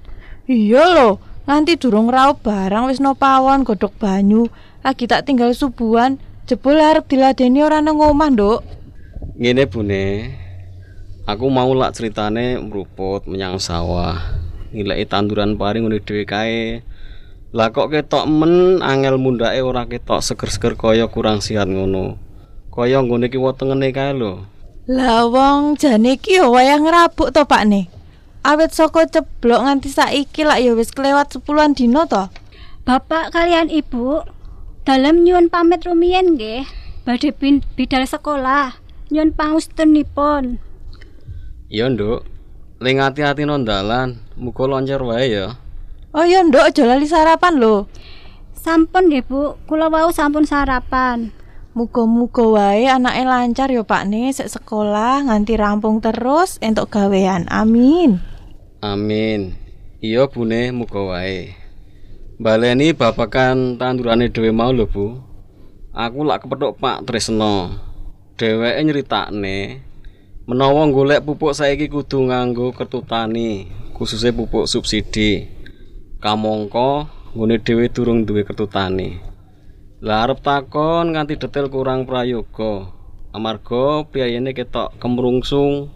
Iya 0.52 0.84
lho, 0.92 1.24
nganti 1.48 1.80
durung 1.80 2.12
raup 2.12 2.44
barang 2.44 2.92
wis 2.92 3.00
no 3.00 3.16
pawon 3.16 3.64
godhok 3.64 3.96
banyu. 3.96 4.52
Lagi 4.84 5.08
tak 5.08 5.32
tinggal 5.32 5.56
subuhan, 5.56 6.20
jebul 6.44 6.76
arep 6.76 7.08
diladeni 7.08 7.64
ora 7.64 7.80
nang 7.80 8.04
omah, 8.04 8.36
Nduk. 8.36 8.60
Ngene 9.40 9.64
Bune. 9.64 10.06
Aku 11.24 11.48
mau 11.48 11.72
lak 11.72 11.96
ceritane 11.96 12.60
meruput 12.60 13.24
menyang 13.32 13.64
sawah. 13.64 14.44
Ngileki 14.76 15.08
tanduran 15.08 15.56
pari 15.56 15.80
ngene 15.80 16.04
dhewe 16.04 16.28
kae. 16.28 16.84
Lah 17.56 17.72
kok 17.72 17.96
ketok 17.96 18.28
men 18.28 18.84
angel 18.84 19.16
mundake 19.16 19.64
ora 19.64 19.88
ketok 19.88 20.20
seger-seger 20.20 20.76
kaya 20.76 21.08
kurang 21.08 21.40
sihat 21.40 21.72
ngono. 21.72 22.20
Kaya 22.68 23.00
nggone 23.00 23.32
ki 23.32 23.40
wetengene 23.40 23.96
kae 23.96 24.12
lho. 24.12 24.44
Lah 24.92 25.28
wong 25.28 25.80
jane 25.80 26.20
iki 26.20 26.40
ya 26.40 26.52
wayah 26.52 26.80
ngrabuk 26.80 27.32
to 27.32 27.48
Pak 27.48 27.64
Ne. 27.68 27.88
Awit 28.48 28.72
saka 28.72 29.08
ceblok 29.08 29.64
nganti 29.64 29.92
saiki 29.92 30.48
lak 30.48 30.64
ya 30.64 30.72
wis 30.76 30.92
kelewat 30.92 31.32
sepuluhan 31.32 31.76
dino 31.76 32.08
to. 32.08 32.32
Bapak 32.88 33.36
kalian 33.36 33.68
Ibu, 33.68 34.24
dalam 34.88 35.28
nyuwun 35.28 35.52
pamit 35.52 35.84
rumiyin 35.84 36.40
nggih. 36.40 36.64
Badhe 37.04 37.36
bidal 37.76 38.08
sekolah. 38.08 38.80
Nyuwun 39.12 39.36
pangestunipun. 39.36 40.60
Iya, 41.68 41.92
Nduk. 41.92 42.24
Ling 42.80 43.04
ati-ati 43.04 43.44
non 43.44 43.68
dalan, 43.68 44.24
muga 44.40 44.64
loncer 44.72 45.04
wae 45.04 45.28
ya. 45.28 45.60
Oh 46.18 46.26
iya 46.26 46.42
Nduk 46.42 46.74
aja 46.74 46.82
lali 46.90 47.06
sarapan 47.06 47.62
lho. 47.62 47.86
Sampun 48.58 49.06
nggih 49.06 49.30
Bu, 49.30 49.54
kula 49.70 49.86
wau 49.86 50.10
sampun 50.10 50.50
sarapan. 50.50 51.30
Muga-muga 51.78 52.42
wae 52.42 52.90
anake 52.90 53.22
lancar 53.22 53.70
ya 53.70 53.86
Pak 53.86 54.10
Ne 54.10 54.34
sek 54.34 54.50
sekolah 54.50 55.30
nganti 55.30 55.54
rampung 55.54 56.02
terus 56.02 56.58
entuk 56.58 56.90
gawean. 56.90 57.46
Amin. 57.54 58.18
Amin. 58.82 59.54
Iya 60.02 60.26
bune 60.26 60.74
muga 60.74 61.06
wae. 61.06 61.54
Baleni 62.42 62.98
babakan 62.98 63.78
tandurane 63.78 64.34
dhewe 64.34 64.50
mau 64.50 64.74
lho, 64.74 64.90
Bu. 64.90 65.22
Aku 65.94 66.26
lak 66.26 66.50
kepethuk 66.50 66.82
Pak 66.82 67.06
Tresno. 67.06 67.78
Dheweke 68.42 68.82
nyritakne 68.82 69.86
menawa 70.50 70.82
golek 70.90 71.22
pupuk 71.22 71.54
saiki 71.54 71.86
kudu 71.94 72.26
nganggo 72.26 72.74
kertu 72.74 73.06
tani, 73.06 73.70
khususnya 73.94 74.34
pupuk 74.34 74.66
subsidi. 74.66 75.57
Kamangka 76.18 77.06
nggone 77.38 77.62
dhewe 77.62 77.86
durung 77.94 78.26
duwe 78.26 78.42
kertu 78.42 78.66
tani. 78.66 79.22
Lah 80.02 80.26
arep 80.26 80.42
takon 80.42 81.14
nganti 81.14 81.38
detail 81.38 81.70
kurang 81.70 82.10
prayoga. 82.10 82.90
Amarga 83.38 84.02
biayane 84.10 84.50
ketok 84.58 84.98
kemrungsung 84.98 85.94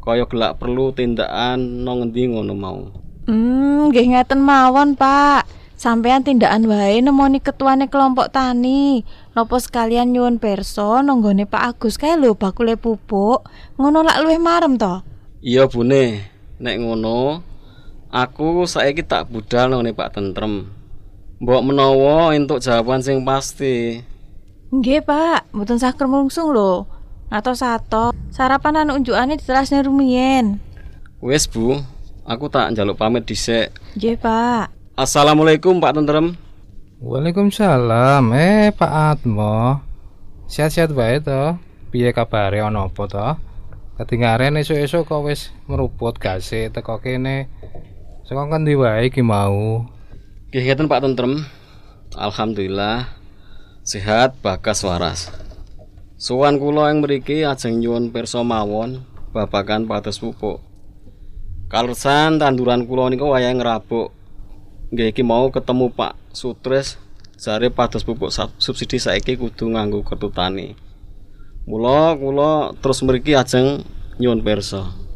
kaya 0.00 0.24
gelak 0.24 0.56
perlu 0.56 0.88
tindakan 0.96 1.84
nang 1.84 2.00
ngendi 2.00 2.32
ngono 2.32 2.54
mau. 2.56 2.80
Hmm, 3.28 3.92
nggih 3.92 4.16
ngeten 4.16 4.40
mawon, 4.40 4.96
Pak. 4.96 5.44
Sampean 5.76 6.24
tindakan 6.24 6.64
wae 6.64 7.04
nemoni 7.04 7.44
ketuane 7.44 7.92
kelompok 7.92 8.32
tani. 8.32 9.04
Napa 9.36 9.60
sekalian 9.60 10.16
nyuwun 10.16 10.40
perso 10.40 11.04
nanggone 11.04 11.44
Pak 11.44 11.76
Agus 11.76 12.00
kae 12.00 12.16
lho 12.16 12.32
bakule 12.32 12.80
pupuk. 12.80 13.44
Ngono 13.76 14.00
lak 14.00 14.24
luwih 14.24 14.40
marem 14.40 14.80
to. 14.80 15.04
Iya 15.44 15.68
bune, 15.68 16.24
nek 16.56 16.76
ngono 16.80 17.44
aku 18.08 18.64
saiki 18.64 19.04
tak 19.04 19.28
budal 19.28 19.72
nang 19.72 19.84
Pak 19.92 20.16
Tentrem. 20.16 20.72
Mbok 21.38 21.62
menawa 21.70 22.34
entuk 22.34 22.58
jawaban 22.58 22.98
sing 22.98 23.22
pasti. 23.22 24.02
Nggih, 24.74 25.06
Pak. 25.06 25.54
Mboten 25.54 25.78
sah 25.78 25.94
kremungsung 25.94 26.50
lho. 26.50 26.84
Atos 27.30 27.62
sato. 27.62 28.10
Sarapan 28.34 28.82
anu 28.84 28.98
unjukane 28.98 29.38
diterasne 29.38 29.80
rumiyin. 29.86 30.58
Wes 31.22 31.46
Bu, 31.46 31.78
aku 32.26 32.50
tak 32.50 32.74
njaluk 32.74 32.98
pamit 32.98 33.22
dhisik. 33.22 33.70
Nggih, 33.94 34.18
Pak. 34.18 34.74
Assalamualaikum 34.98 35.78
Pak 35.78 35.94
Tentrem. 35.94 36.34
Waalaikumsalam. 36.98 38.34
Eh, 38.34 38.74
Pak 38.74 38.92
Atmo. 39.14 39.78
Sehat-sehat 40.50 40.90
bae 40.90 41.22
to? 41.22 41.54
Piye 41.94 42.10
kabare 42.10 42.58
ana 42.58 42.90
apa 42.90 43.04
to? 43.06 43.28
Ketinggalan 43.94 44.58
esuk-esuk 44.58 45.06
kok 45.06 45.22
wis 45.22 45.54
meruput 45.70 46.18
gase 46.18 46.66
teko 46.74 46.98
kene. 46.98 47.46
Saka 48.28 48.44
ngendi 48.44 48.76
wae 48.76 49.08
iki 49.08 49.24
mau? 49.24 49.88
Ngeten 50.52 50.84
Pak 50.84 51.00
Tentrem. 51.00 51.48
Alhamdulillah 52.12 53.08
sehat 53.80 54.36
bagas 54.44 54.84
waras. 54.84 55.32
Sowan 56.20 56.60
kula 56.60 56.92
ing 56.92 57.00
mriki 57.00 57.48
ajeng 57.48 57.80
nyuwun 57.80 58.12
pirsa 58.12 58.44
mawon 58.44 59.00
babagan 59.32 59.88
pados 59.88 60.20
pupuk. 60.20 60.60
Kalsan 61.72 62.36
tanduran 62.36 62.84
kula 62.84 63.08
niku 63.08 63.32
wayahe 63.32 63.56
ngrabuk. 63.56 64.12
Nggih 64.92 65.08
iki 65.08 65.24
mau 65.24 65.48
ketemu 65.48 65.88
Pak 65.96 66.12
Sutres 66.36 67.00
jare 67.40 67.72
pados 67.72 68.04
pupuk 68.04 68.28
subsidi 68.60 69.00
saiki 69.00 69.40
kudu 69.40 69.72
nganggo 69.72 70.04
kartu 70.04 70.28
tani. 70.28 70.76
Mula 71.64 72.12
kula 72.12 72.76
terus 72.76 73.00
mriki 73.00 73.32
ajeng 73.32 73.88
nyuwun 74.20 74.44
pirsa. 74.44 75.07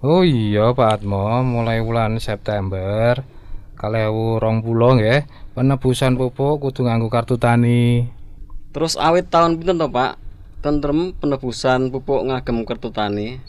Oh 0.00 0.24
iya 0.24 0.72
Pak 0.72 1.04
Atmo, 1.04 1.44
mulai 1.44 1.84
bulan 1.84 2.16
September 2.16 3.20
kalewu 3.76 4.40
rong 4.40 4.64
puluh 4.64 4.96
nggih, 4.96 5.28
penebusan 5.52 6.16
pupuk 6.16 6.56
kudu 6.56 6.88
nganggo 6.88 7.12
kartu 7.12 7.36
tani. 7.36 8.08
Terus 8.72 8.96
awit 8.96 9.28
tahun 9.28 9.60
pinten 9.60 9.76
to, 9.76 9.92
Pak? 9.92 10.16
Tentrem 10.64 11.12
penebusan 11.20 11.92
pupuk 11.92 12.24
ngagem 12.24 12.64
kartu 12.64 12.88
tani. 12.88 13.44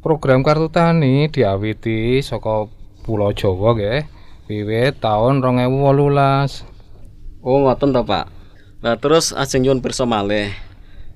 Program 0.00 0.40
kartu 0.40 0.72
tani 0.72 1.28
diawiti 1.28 2.24
saka 2.24 2.64
Pulau 3.04 3.36
Jawa 3.36 3.76
nggih, 3.76 4.00
wiwit 4.48 5.04
tahun 5.04 5.44
2018. 5.44 7.44
Oh, 7.44 7.68
ngoten 7.68 7.92
to, 7.92 8.08
Pak. 8.08 8.24
Lah 8.80 8.96
terus 8.96 9.36
ajeng 9.36 9.68
nyuwun 9.68 9.84
pirsa 9.84 10.08
malih. 10.08 10.48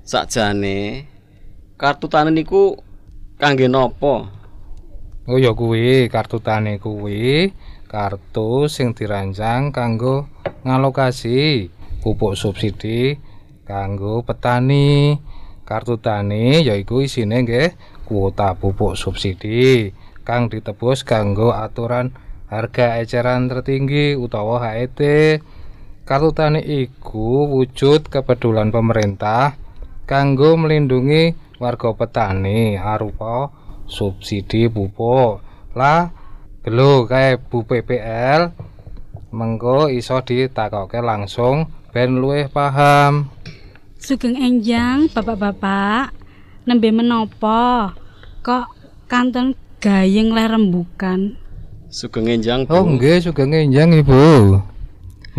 Sakjane 0.05 1.09
kartu 1.73 2.05
tani 2.05 2.29
niku 2.29 2.77
kangge 3.41 3.65
napa? 3.65 4.34
Oh 5.25 5.41
ya 5.41 5.57
kuwi 5.57 6.05
kartu 6.05 6.37
tani 6.37 6.77
kuwi 6.77 7.49
kartu 7.89 8.69
sing 8.69 8.93
dirancang 8.93 9.73
kanggo 9.73 10.29
ngalokasi 10.61 11.65
pupuk 12.05 12.37
subsidi 12.37 13.17
kanggo 13.65 14.21
petani. 14.21 15.17
Kartu 15.65 15.97
tani 15.97 16.61
yaiku 16.61 17.01
isine 17.01 17.41
nggih 17.41 17.73
kuota 18.05 18.53
pupuk 18.53 18.93
subsidi 18.93 19.89
kang 20.21 20.45
ditebus 20.45 21.01
kanggo 21.01 21.57
aturan 21.57 22.13
harga 22.45 23.01
eceran 23.01 23.49
tertinggi 23.49 24.13
utawa 24.13 24.61
HET. 24.61 25.01
Kartu 26.05 26.37
tani 26.37 26.61
iku 26.61 27.49
wujud 27.49 28.13
kepedulian 28.13 28.69
pemerintah 28.69 29.57
kanggo 30.05 30.53
melindungi 30.53 31.33
warga 31.57 31.97
petani 31.97 32.77
arupa 32.77 33.64
subsidi 33.89 34.69
pupuk. 34.69 35.41
Lah 35.77 36.11
lho 36.65 37.05
kae 37.05 37.37
Bu 37.37 37.65
PPL 37.65 38.49
mengko 39.35 39.91
iso 39.91 40.21
ditakoke 40.23 40.99
langsung 41.03 41.69
ben 41.93 42.17
luwih 42.17 42.49
paham. 42.49 43.29
Sugeng 44.01 44.37
enjang 44.37 45.09
bapak-bapak 45.09 46.13
nembe 46.65 46.89
menopo 46.89 47.93
kok 48.45 48.69
kanton 49.09 49.53
gayeng 49.81 50.33
leh 50.33 50.49
rembukan 50.49 51.37
Sugeng 51.95 52.27
enjang, 52.27 52.67
Bu. 52.67 52.75
Oh 52.75 52.83
nggih 52.83 53.23
sugeng 53.23 53.55
enjang 53.55 53.95
Ibu. 53.95 54.59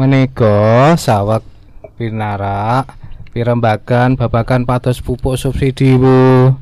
Menika 0.00 0.96
saweg 0.96 1.44
pinarak 2.00 2.96
pirembagan 3.36 4.16
babagan 4.16 4.64
pados 4.64 5.04
pupuk 5.04 5.36
subsidi 5.36 6.00
Bu. 6.00 6.56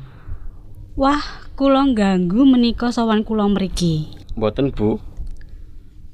Wah 0.99 1.44
kula 1.55 1.87
ganggu 1.95 2.43
menika 2.43 2.91
sawan 2.91 3.23
kula 3.23 3.47
mriki 3.47 4.11
Mboten, 4.35 4.75
Bu. 4.75 4.99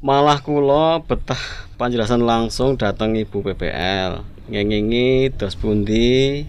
Malah 0.06 0.46
kula 0.46 1.02
betah 1.02 1.42
panjelasan 1.82 2.22
langsung 2.22 2.78
dateng 2.78 3.18
Ibu 3.18 3.42
PPL. 3.42 4.22
Ngengingi 4.46 5.34
dos 5.34 5.58
pundi 5.58 6.46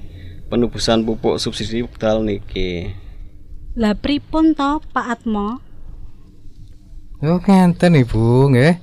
penebusan 0.53 1.09
pupuk 1.09 1.41
subsidi 1.41 1.81
wekdal 1.81 2.21
niki. 2.21 2.93
Lah 3.73 3.97
pripun 3.97 4.53
to 4.53 4.85
Pak 4.93 5.17
Atmo 5.17 5.65
Yo 7.25 7.41
ngenten 7.41 7.97
Ibu 7.97 8.53
nggih. 8.53 8.77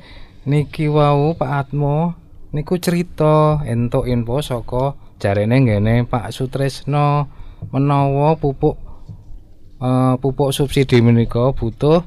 Niki 0.50 0.90
wau 0.90 1.38
Pak 1.38 1.52
Atmo 1.54 2.18
niku 2.50 2.82
cerita 2.82 3.62
entuk 3.70 4.10
info 4.10 4.42
saka 4.42 4.98
jarene 5.22 5.62
ngene 5.62 6.10
Pak 6.10 6.34
Sutresno 6.34 7.30
menawa 7.70 8.34
pupuk 8.42 8.89
eh, 9.80 10.14
pupuk 10.20 10.52
subsidi 10.52 11.00
menika 11.00 11.56
butuh 11.56 12.04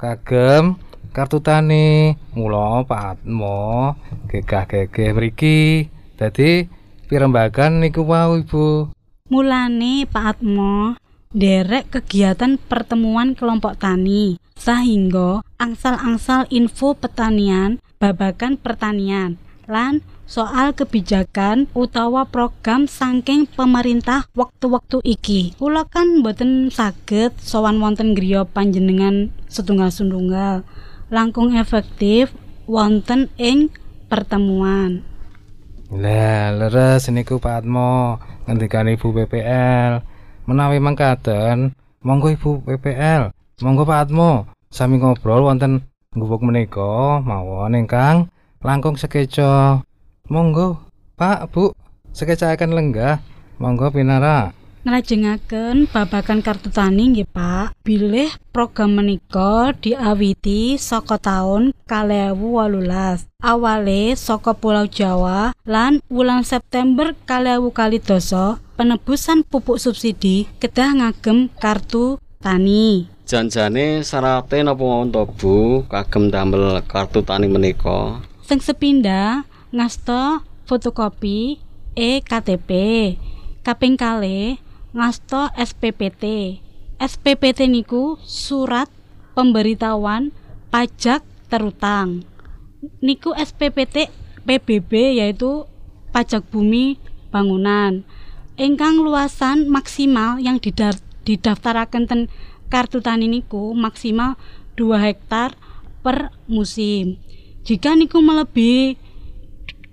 kagem 0.00 0.80
kartu 1.12 1.38
tani. 1.44 2.16
Mula 2.34 2.82
Pak 2.88 3.02
Atmo 3.16 3.94
gegah-gegeh 4.30 5.12
mriki. 5.12 5.90
Dadi 6.16 6.68
pirembagan 7.08 7.80
niku 7.80 8.04
wau 8.04 8.36
Ibu. 8.36 8.92
Mulane 9.30 10.04
Pak 10.08 10.24
Atmo 10.36 10.98
derek 11.30 11.94
kegiatan 11.94 12.58
pertemuan 12.58 13.38
kelompok 13.38 13.78
tani 13.78 14.34
sehingga 14.58 15.46
angsal-angsal 15.62 16.50
info 16.50 16.98
pertanian 16.98 17.78
babagan 18.02 18.58
pertanian 18.58 19.38
lan 19.70 20.02
soal 20.30 20.70
kebijakan 20.70 21.66
utawa 21.74 22.22
program 22.22 22.86
saking 22.86 23.50
pemerintah 23.50 24.30
waktu-waktu 24.38 25.02
iki 25.02 25.58
kula 25.58 25.82
kan 25.90 26.22
boten 26.22 26.70
saged 26.70 27.34
sowan 27.42 27.82
wonten 27.82 28.14
griya 28.14 28.46
panjenengan 28.46 29.34
setunggal 29.50 29.90
sundunggal 29.90 30.62
langkung 31.10 31.58
efektif 31.58 32.30
wonten 32.70 33.26
ing 33.42 33.74
pertemuan 34.06 35.02
Lah, 35.90 36.54
leres 36.54 37.10
niku 37.10 37.42
Pak 37.42 37.66
Atmo 37.66 38.22
ngendikan 38.46 38.86
Ibu 38.86 39.10
PPL. 39.10 39.98
Menawi 40.46 40.78
mangkaten, 40.78 41.74
monggo 42.06 42.30
Ibu 42.30 42.62
PPL. 42.62 43.34
Monggo 43.66 43.82
Pak 43.82 44.06
Atmo, 44.06 44.46
sami 44.70 45.02
ngobrol 45.02 45.42
wonten 45.42 45.90
gubuk 46.14 46.46
menika 46.46 47.18
mawon 47.26 47.74
ingkang 47.74 48.30
langkung 48.62 48.94
sekeca. 48.94 49.82
Monggo, 50.30 50.78
Pak, 51.18 51.50
Bu, 51.50 51.74
sekecaaken 52.14 52.70
lenggah. 52.70 53.18
Monggo 53.58 53.90
pinara. 53.90 54.54
nglajengaken 54.86 55.90
babagan 55.90 56.38
kartu 56.38 56.70
tani 56.70 57.10
nggih 57.10 57.26
Pak. 57.26 57.74
Bilih 57.82 58.30
program 58.54 58.94
menika 58.94 59.74
diawiti 59.82 60.78
saka 60.78 61.18
taun 61.18 61.74
2018. 61.90 63.26
Awale 63.42 64.14
saka 64.14 64.54
Pulau 64.54 64.86
Jawa 64.86 65.50
lan 65.66 65.98
wulan 66.06 66.46
September 66.46 67.10
2022 67.26 68.62
penebusan 68.78 69.42
pupuk 69.42 69.82
subsidi 69.82 70.46
kedah 70.62 70.94
ngagem 70.94 71.50
kartu 71.58 72.22
tani. 72.38 73.10
Janjane 73.26 74.06
syarate 74.06 74.62
napa 74.62 74.78
mawon 74.78 75.10
to, 75.10 75.26
Bu? 75.26 75.82
Kagem 75.90 76.30
damel 76.30 76.78
kartu 76.86 77.18
tani 77.26 77.50
menika. 77.50 78.22
Sing 78.46 78.62
sepindah 78.62 79.49
ngasta 79.70 80.42
fotokopi 80.66 81.62
EKTP. 81.94 82.70
Kaping 83.62 83.94
kalih 83.94 84.58
ngasta 84.94 85.54
SPPT. 85.54 86.58
SPPT 87.00 87.70
niku 87.70 88.20
surat 88.26 88.90
pemberitahuan 89.32 90.34
pajak 90.68 91.24
terutang. 91.48 92.26
Niku 93.00 93.32
SPPT 93.36 94.10
PBB 94.44 95.20
yaitu 95.20 95.64
pajak 96.10 96.44
bumi 96.50 96.98
bangunan. 97.30 98.04
Ingkang 98.60 99.00
luasan 99.00 99.70
maksimal 99.70 100.36
yang 100.42 100.60
didar- 100.60 101.00
ten 101.24 102.26
kartu 102.70 102.98
tani 102.98 103.26
niku 103.30 103.74
maksimal 103.74 104.34
2 104.74 104.98
hektar 104.98 105.54
per 106.02 106.32
musim. 106.48 107.20
Jika 107.62 107.92
niku 107.94 108.24
melebihi 108.24 108.96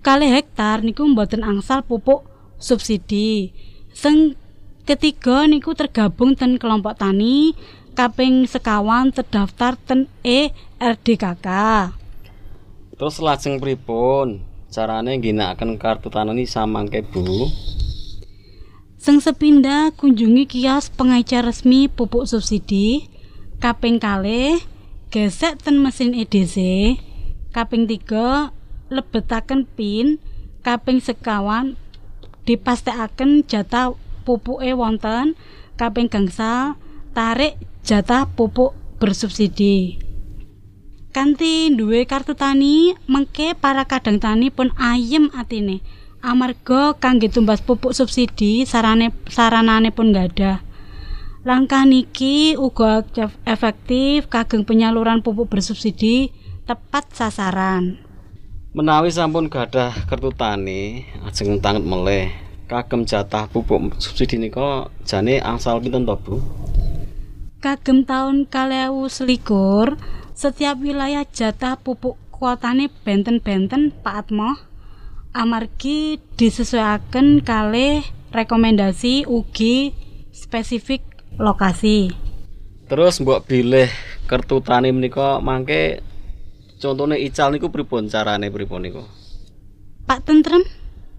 kali 0.07 0.31
hektar 0.31 0.87
niku 0.87 1.03
mboten 1.03 1.43
angsal 1.43 1.83
pupuk 1.83 2.23
subsidi. 2.55 3.51
Sing 3.91 4.39
ketiga 4.87 5.43
niku 5.51 5.75
tergabung 5.75 6.31
ten 6.31 6.55
kelompok 6.55 6.95
tani 6.95 7.51
kaping 7.91 8.47
sekawan 8.47 9.11
terdaftar 9.11 9.75
ten 9.75 10.07
E 10.23 10.55
RDKK. 10.79 11.47
Terus 12.95 13.19
lajeng 13.19 13.59
pripun? 13.59 14.47
Carane 14.71 15.19
ngginakaken 15.19 15.75
kartu 15.75 16.07
tani 16.07 16.47
samangke, 16.47 17.03
Bu? 17.03 17.51
Sing 18.95 19.19
sepindah 19.19 19.91
kunjungi 19.91 20.47
kios 20.47 20.87
pengecer 20.87 21.43
resmi 21.43 21.91
pupuk 21.91 22.23
subsidi. 22.23 23.11
Kaping 23.59 23.99
kalih 23.99 24.55
gesek 25.11 25.59
ten 25.59 25.83
mesin 25.83 26.15
EDC. 26.15 26.55
Kaping 27.51 27.91
tiga 27.91 28.55
lebetaken 28.91 29.67
pin. 29.77 30.19
Kaping 30.65 30.99
sekawan 30.99 31.79
dipastekaken 32.43 33.47
jatah 33.47 33.95
pupuke 34.27 34.71
wonten. 34.75 35.39
Kaping 35.79 36.09
gangsal 36.09 36.75
tarik 37.15 37.55
jatah 37.85 38.27
pupuk 38.27 38.73
bersubsidi. 38.97 40.01
Kanthi 41.15 41.73
duwe 41.73 42.05
kartu 42.05 42.37
tani, 42.37 42.93
mengke 43.09 43.57
para 43.57 43.89
kadang 43.89 44.21
tani 44.21 44.53
pun 44.53 44.69
ayem 44.77 45.33
atine. 45.33 45.81
amarga 46.21 46.97
kangge 46.97 47.29
tumbas 47.29 47.61
pupuk 47.61 47.93
subsidi 47.93 48.65
sarane 48.65 49.13
saranane 49.29 49.93
pun 49.93 50.13
ada. 50.15 50.61
Langkah 51.47 51.87
niki 51.87 52.59
uga 52.59 53.07
efektif 53.47 54.27
kageng 54.27 54.67
penyaluran 54.67 55.23
pupuk 55.23 55.47
bersubsidi 55.47 56.33
tepat 56.67 57.07
sasaran. 57.15 58.06
Menawi 58.77 59.09
sampun 59.09 59.49
gadah 59.49 60.05
kertu 60.05 60.29
tani, 60.29 61.01
ajeng 61.25 61.57
tanget 61.57 61.81
meleh. 61.81 62.29
Kagem 62.69 63.09
jatah 63.09 63.49
pupuk 63.49 63.97
subsidi 63.97 64.37
nika 64.37 64.93
jane 65.01 65.41
angsal 65.41 65.81
pinten 65.81 66.05
to, 66.05 66.13
Bu? 66.21 66.37
Kagem 67.57 68.05
tahun 68.05 68.45
kalewu 68.45 69.09
selikur, 69.09 69.97
setiap 70.37 70.77
wilayah 70.77 71.25
jatah 71.25 71.73
pupuk 71.81 72.21
kuotane 72.29 72.93
benten-benten 73.01 73.97
Pak 74.05 74.29
Atmo 74.29 74.61
amargi 75.33 76.21
disesuaikan 76.37 77.41
kalih 77.41 78.05
rekomendasi 78.29 79.25
ugi 79.25 79.97
spesifik 80.29 81.01
lokasi. 81.41 82.13
Terus 82.85 83.17
mbok 83.25 83.41
bilih 83.41 83.89
kertu 84.29 84.61
tani 84.61 84.93
menika 84.93 85.41
mangke 85.41 86.05
contohnya 86.77 87.17
ical 87.17 87.51
niku 87.53 87.73
pripun 87.73 88.07
carane 88.07 88.47
pripun 88.53 88.81
niku? 88.85 89.03
Pak 90.07 90.23
Tentrem, 90.23 90.63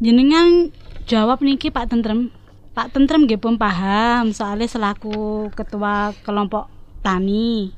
jenengan 0.00 0.72
jawab 1.04 1.44
niki 1.44 1.68
Pak 1.68 1.92
Tentrem. 1.92 2.32
Pak 2.72 2.94
Tentrem 2.94 3.26
nggih 3.26 3.42
pun 3.42 3.58
paham 3.58 4.30
soalnya 4.30 4.70
selaku 4.70 5.50
ketua 5.52 6.14
kelompok 6.22 6.70
tani. 7.02 7.74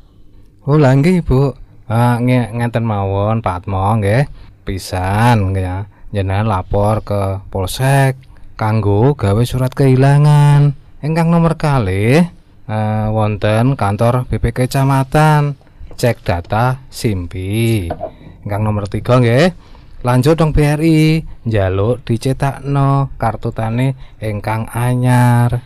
Oh, 0.69 0.77
lah 0.77 0.93
nggih, 0.93 1.25
Bu. 1.25 1.57
Ah, 1.91 2.21
nge 2.23 2.55
ngenten 2.55 2.87
mawon 2.87 3.43
Pak 3.43 3.65
Atmo 3.65 3.83
nggih. 3.99 4.29
Pisan 4.63 5.51
nggih 5.51 5.65
ya. 5.65 5.79
Jenengan 6.15 6.47
lapor 6.47 7.03
ke 7.03 7.43
Polsek 7.51 8.15
kanggo 8.55 9.19
gawe 9.19 9.43
surat 9.43 9.75
kehilangan. 9.75 10.77
Ingkang 11.01 11.33
nomor 11.33 11.57
kali 11.57 12.21
eh, 12.71 13.07
wonten 13.11 13.75
kantor 13.75 14.29
BPK 14.29 14.69
Kecamatan. 14.69 15.57
Cek 16.01 16.25
data 16.25 16.81
Simpi. 16.89 17.85
Ingkang 18.41 18.65
nomor 18.65 18.89
tiga 18.89 19.21
nggih. 19.21 19.53
Lanjut 20.01 20.33
dong 20.33 20.57
BRI, 20.57 21.21
njaluk 21.45 22.01
dicetakno 22.09 23.13
kartu 23.21 23.53
tani 23.53 23.93
ingkang 24.17 24.65
anyar. 24.73 25.61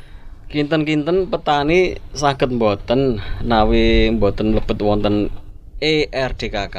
Kinten-kinten 0.50 1.30
petani 1.30 1.94
saged 2.10 2.50
mboten 2.50 3.22
nawi 3.46 4.10
mboten 4.10 4.58
lebet 4.58 4.82
wonten 4.82 5.30
ERDKK 5.78 6.78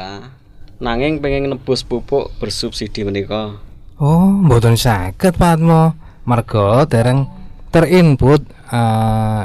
nanging 0.84 1.24
pengen 1.24 1.48
nebus 1.48 1.80
pupuk 1.80 2.36
bersubsidi 2.36 3.08
menika. 3.08 3.56
Oh, 3.96 4.36
mboten 4.36 4.76
saged 4.76 5.32
Pak 5.32 5.56
Atmo. 5.56 5.96
Merga 6.28 6.84
dereng 6.84 7.24
terinput 7.72 8.44
eh, 8.68 9.42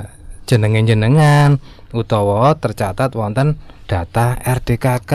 jenengan-jenengan 0.52 1.64
utawa 1.96 2.60
tercatat 2.60 3.16
wonten 3.16 3.56
data 3.92 4.40
RDKK 4.40 5.12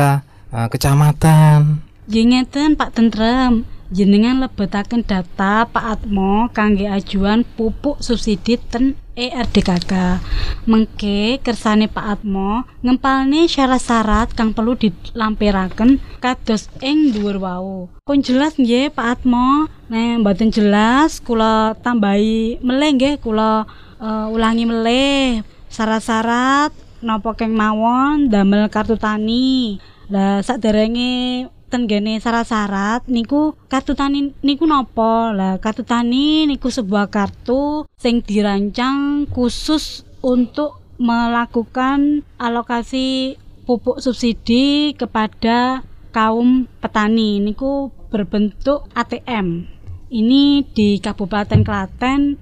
eh, 0.53 0.69
kecamatan. 0.69 1.81
Nggih 2.07 2.25
ngeten 2.29 2.77
Pak 2.77 2.93
Tentrem, 2.93 3.65
jenengan 3.89 4.45
lebetaken 4.45 5.03
data 5.03 5.65
Pak 5.65 5.85
Atmo 5.97 6.53
kangge 6.53 6.87
ajuan 6.87 7.43
pupuk 7.57 8.05
subsidi 8.05 8.61
ten 8.61 8.95
ERDKK. 9.17 10.21
Mengke 10.69 11.41
kersane 11.41 11.89
Pak 11.89 12.21
Atmo 12.21 12.69
ngempalne 12.85 13.49
syarat-syarat 13.49 14.37
kang 14.37 14.53
perlu 14.53 14.77
dilampiraken 14.77 15.99
kados 16.21 16.69
ing 16.85 17.17
dhuwur 17.17 17.41
wau. 17.41 17.89
Pun 18.05 18.21
jelas 18.21 18.61
nggih 18.61 18.93
Pak 18.93 19.07
Atmo. 19.19 19.67
Nek 19.87 20.23
mboten 20.23 20.51
jelas 20.51 21.23
kula 21.23 21.79
tambahi 21.81 22.61
meleh 22.61 22.91
nggih 22.95 23.15
kula 23.19 23.67
eh, 23.99 24.35
ulangi 24.35 24.67
meleh 24.69 25.43
syarat-syarat 25.71 26.86
napa 27.07 27.39
keng 27.39 27.55
mawon 27.55 28.27
damel 28.27 28.67
kartu 28.67 28.99
tani. 28.99 29.79
Lah 30.11 30.43
saderenge 30.43 31.47
ten 31.71 31.87
gene 31.87 32.19
syarat-syarat 32.19 33.07
niku 33.07 33.55
kartu 33.71 33.95
tani 33.95 34.35
niku 34.43 34.67
nopo 34.67 35.31
lah 35.35 35.59
kartu 35.63 35.83
tani 35.83 36.47
niku 36.47 36.71
sebuah 36.71 37.11
kartu 37.11 37.87
sing 37.99 38.23
dirancang 38.23 39.27
khusus 39.31 40.03
untuk 40.23 40.83
melakukan 40.99 42.27
alokasi 42.39 43.39
pupuk 43.67 44.03
subsidi 44.03 44.95
kepada 44.99 45.87
kaum 46.11 46.67
petani. 46.83 47.39
Niku 47.39 47.95
berbentuk 48.11 48.87
ATM 48.95 49.67
ini 50.11 50.63
di 50.63 51.03
Kabupaten 51.03 51.67
Klaten 51.67 52.39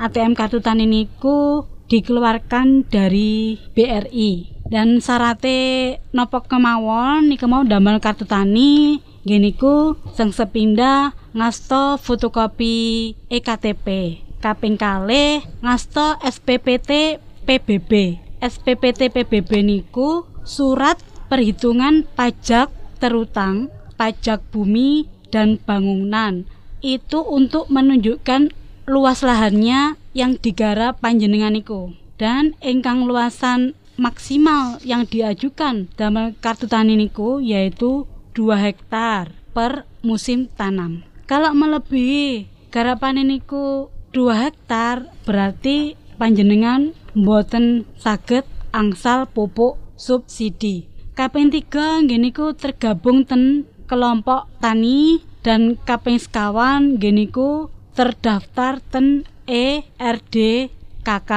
ATM 0.00 0.32
kartu 0.32 0.58
tani 0.58 0.88
niku 0.88 1.68
dikeluarkan 1.92 2.88
dari 2.88 3.60
BRI 3.76 4.64
dan 4.72 5.04
syaratnya 5.04 6.00
nopo 6.16 6.40
kemawon 6.40 7.28
niku 7.28 7.44
mau 7.44 7.60
damel 7.68 8.00
kartu 8.00 8.24
tani 8.24 9.04
geniku 9.28 10.00
seng 10.16 10.32
sepindah 10.32 11.12
ngasto 11.36 12.00
fotokopi 12.00 13.12
EKTP 13.28 14.16
kaping 14.40 14.80
kalih 14.80 15.44
ngasto 15.60 16.16
SPPT 16.24 17.20
PBB 17.44 18.16
SPPT 18.40 19.12
PBB 19.12 19.60
niku 19.60 20.24
surat 20.48 20.96
perhitungan 21.28 22.08
pajak 22.16 22.72
terutang 22.98 23.70
pajak 23.94 24.42
bumi 24.50 25.06
dan 25.30 25.62
bangunan. 25.62 26.42
Itu 26.82 27.22
untuk 27.22 27.70
menunjukkan 27.70 28.50
luas 28.90 29.22
lahannya 29.22 29.94
yang 30.12 30.36
digarap 30.40 31.00
panjenengan 31.00 31.56
niku 31.56 31.96
dan 32.20 32.54
ingkang 32.60 33.08
luasan 33.08 33.76
maksimal 33.96 34.80
yang 34.84 35.04
diajukan 35.04 35.88
dalam 35.96 36.36
kartu 36.40 36.68
tani 36.68 36.96
niku 36.96 37.40
yaitu 37.40 38.08
2 38.32 38.56
hektar 38.56 39.32
per 39.52 39.84
musim 40.00 40.48
tanam. 40.56 41.04
Kalau 41.28 41.52
melebihi 41.52 42.48
garapan 42.72 43.24
niku 43.24 43.92
2 44.16 44.44
hektar 44.48 45.08
berarti 45.24 45.96
panjenengan 46.16 46.96
mboten 47.12 47.84
saged 48.00 48.44
angsal 48.72 49.28
pupuk 49.28 49.76
subsidi. 49.96 50.88
Kaping 51.12 51.52
3 51.52 52.08
nggih 52.08 52.20
niku 52.20 52.56
tergabung 52.56 53.28
ten 53.28 53.68
kelompok 53.84 54.48
tani 54.64 55.20
dan 55.44 55.76
kaping 55.84 56.16
sekawan 56.16 56.96
nggih 56.96 57.12
niku 57.12 57.68
terdaftar 57.92 58.80
ten 58.80 59.28
ERDKK 59.48 61.32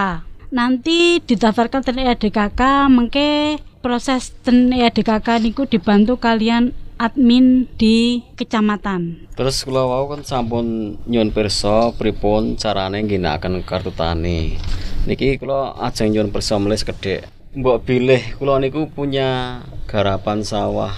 nanti 0.53 1.19
didaftarkan 1.19 1.81
ten 1.83 1.99
EDKK 1.99 2.61
mengke 2.87 3.59
proses 3.81 4.31
ten 4.45 4.71
EDKK 4.71 5.41
niku 5.41 5.67
dibantu 5.67 6.15
kalian 6.15 6.71
admin 6.95 7.67
di 7.75 8.23
kecamatan. 8.39 9.27
Terus 9.35 9.67
kula 9.67 9.83
wau 9.83 10.07
kan 10.07 10.23
sampun 10.23 10.95
nyuwun 11.05 11.35
pirsa 11.35 11.91
pripun 11.99 12.55
carane 12.55 13.03
ngginakaken 13.03 13.67
kartu 13.67 13.91
tani. 13.91 14.55
Niki 15.03 15.35
kula 15.35 15.75
ajeng 15.83 16.15
nyuwun 16.15 16.31
pirsa 16.31 16.55
mles 16.55 16.87
kedhek. 16.87 17.27
Mbok 17.55 17.83
bilih 17.83 18.39
kula 18.39 18.63
niku 18.63 18.87
punya 18.87 19.59
garapan 19.91 20.43
sawah 20.47 20.95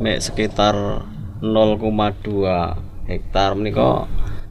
mek 0.00 0.24
sekitar 0.24 1.04
0,2 1.44 3.04
hektar 3.04 3.52
menika 3.52 4.08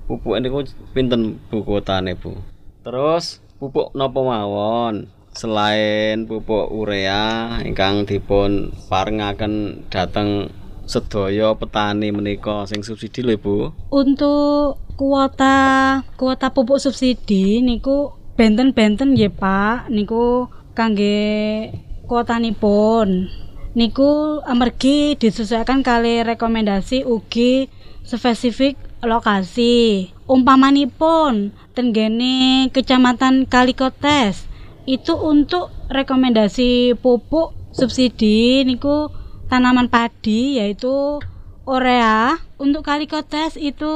pupuk 0.08 0.36
niku 0.40 0.68
pinten 0.92 1.40
bu 1.48 1.64
kuotane 1.64 2.16
Bu? 2.20 2.36
Terus 2.84 3.40
pupuk 3.60 3.96
napa 3.96 4.20
mawon 4.20 5.08
selain 5.34 6.30
pupuk 6.30 6.70
urea 6.70 7.58
ingkang 7.66 8.06
dipun 8.06 8.70
parengaken 8.92 9.86
dhateng 9.90 10.52
sedaya 10.84 11.56
petani 11.56 12.12
menika 12.12 12.68
sing 12.68 12.84
subsidi 12.84 13.24
lho 13.24 13.36
Bu. 13.40 13.56
Untuk 13.90 14.84
kuota 15.00 16.02
kuota 16.20 16.52
pupuk 16.52 16.78
subsidi 16.78 17.64
niku 17.64 18.14
benten-benten 18.36 19.14
nggih 19.14 19.34
Pak, 19.34 19.90
niku 19.94 20.50
kangge 20.74 21.70
kuotanipun. 22.10 23.30
Niku 23.74 24.38
amargi 24.46 25.18
disesuaikan 25.18 25.82
kali 25.82 26.22
rekomendasi 26.22 27.10
ugi 27.10 27.74
spesifik 28.06 28.78
lokasi. 29.04 30.10
Umpamanipun 30.26 31.52
tenggene 31.76 32.68
Kecamatan 32.72 33.46
Kalikotes 33.46 34.48
itu 34.84 35.16
untuk 35.16 35.72
rekomendasi 35.88 36.96
pupuk 37.00 37.56
subsidi 37.72 38.68
niku 38.68 39.12
tanaman 39.48 39.88
padi 39.88 40.60
yaitu 40.60 41.20
urea 41.64 42.36
untuk 42.60 42.84
Kalikotes 42.84 43.56
itu 43.56 43.94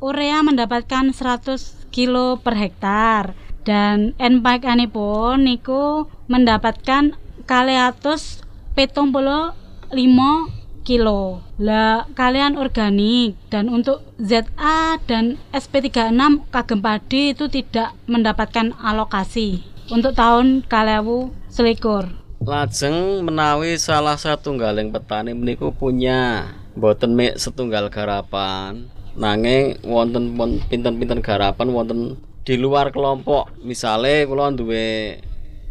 urea 0.00 0.44
mendapatkan 0.44 1.12
100 1.12 1.88
kilo 1.88 2.40
per 2.44 2.56
hektar 2.56 3.32
dan 3.64 4.12
NPK 4.16 4.64
anipun 4.68 5.44
niku 5.44 6.08
mendapatkan 6.28 7.16
kaliatus 7.48 8.44
petong 8.76 9.12
puluh 9.12 9.56
limo 9.92 10.57
kilo. 10.88 11.44
Lah 11.60 12.08
kalian 12.16 12.56
organik 12.56 13.36
dan 13.52 13.68
untuk 13.68 14.00
ZA 14.16 14.96
dan 15.04 15.36
SP36 15.52 16.48
kagem 16.48 16.80
padi 16.80 17.36
itu 17.36 17.52
tidak 17.52 17.92
mendapatkan 18.08 18.72
alokasi 18.80 19.60
untuk 19.92 20.16
tahun 20.16 20.64
kalewu 20.64 21.28
selikur. 21.52 22.08
Lajeng 22.40 23.20
menawi 23.20 23.76
salah 23.76 24.16
satu 24.16 24.56
galing 24.56 24.88
petani 24.88 25.36
meniku 25.36 25.68
punya 25.68 26.48
boten 26.72 27.12
mek 27.12 27.36
setunggal 27.36 27.92
garapan 27.92 28.88
nanging 29.18 29.82
wonten 29.82 30.38
pun- 30.38 30.62
pinten-pinten 30.70 31.18
garapan 31.18 31.74
wonten 31.74 32.00
di 32.46 32.54
luar 32.54 32.94
kelompok 32.94 33.50
misale 33.66 34.22
kula 34.30 34.54
duwe 34.54 35.18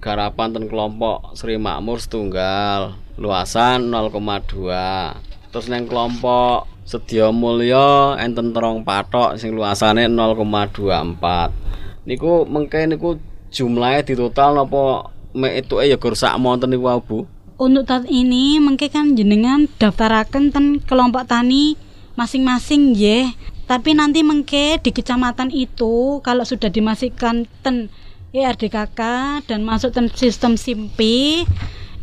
garapan 0.04 0.52
ten 0.52 0.68
kelompok 0.68 1.32
Sri 1.40 1.56
Makmur 1.56 2.04
setunggal 2.04 3.07
luasan 3.18 3.90
0,2 3.90 5.50
terus 5.50 5.68
neng 5.68 5.90
kelompok 5.90 6.70
Sedia 6.88 7.34
Mulya 7.34 8.16
enten 8.22 8.56
terong 8.56 8.88
patok 8.88 9.36
sing 9.36 9.52
luasane 9.52 10.08
0,24 10.08 12.08
niku 12.08 12.48
mengke 12.48 12.88
niku 12.88 13.20
jumlahnya 13.52 14.08
di 14.08 14.14
total 14.16 14.56
napa 14.56 15.12
mek 15.36 15.68
itu 15.68 15.84
ya 15.84 16.00
gur 16.00 16.16
sak 16.16 16.40
monten 16.40 16.72
niku 16.72 17.28
Untuk 17.58 17.90
tahun 17.90 18.06
ini 18.06 18.62
mengke 18.62 18.94
kan 18.94 19.18
jenengan 19.18 19.66
daftaraken 19.82 20.54
ten 20.54 20.78
kelompok 20.86 21.26
tani 21.26 21.74
masing-masing 22.14 22.94
ya. 22.94 23.34
Tapi 23.66 23.98
nanti 23.98 24.22
mengke 24.22 24.78
di 24.78 24.94
kecamatan 24.94 25.50
itu 25.50 26.22
kalau 26.22 26.46
sudah 26.46 26.70
dimasukkan 26.70 27.50
ten 27.66 27.90
IRDKK 28.30 29.02
dan 29.50 29.66
masuk 29.66 29.90
ten 29.90 30.06
sistem 30.14 30.54
SIMPI 30.54 31.50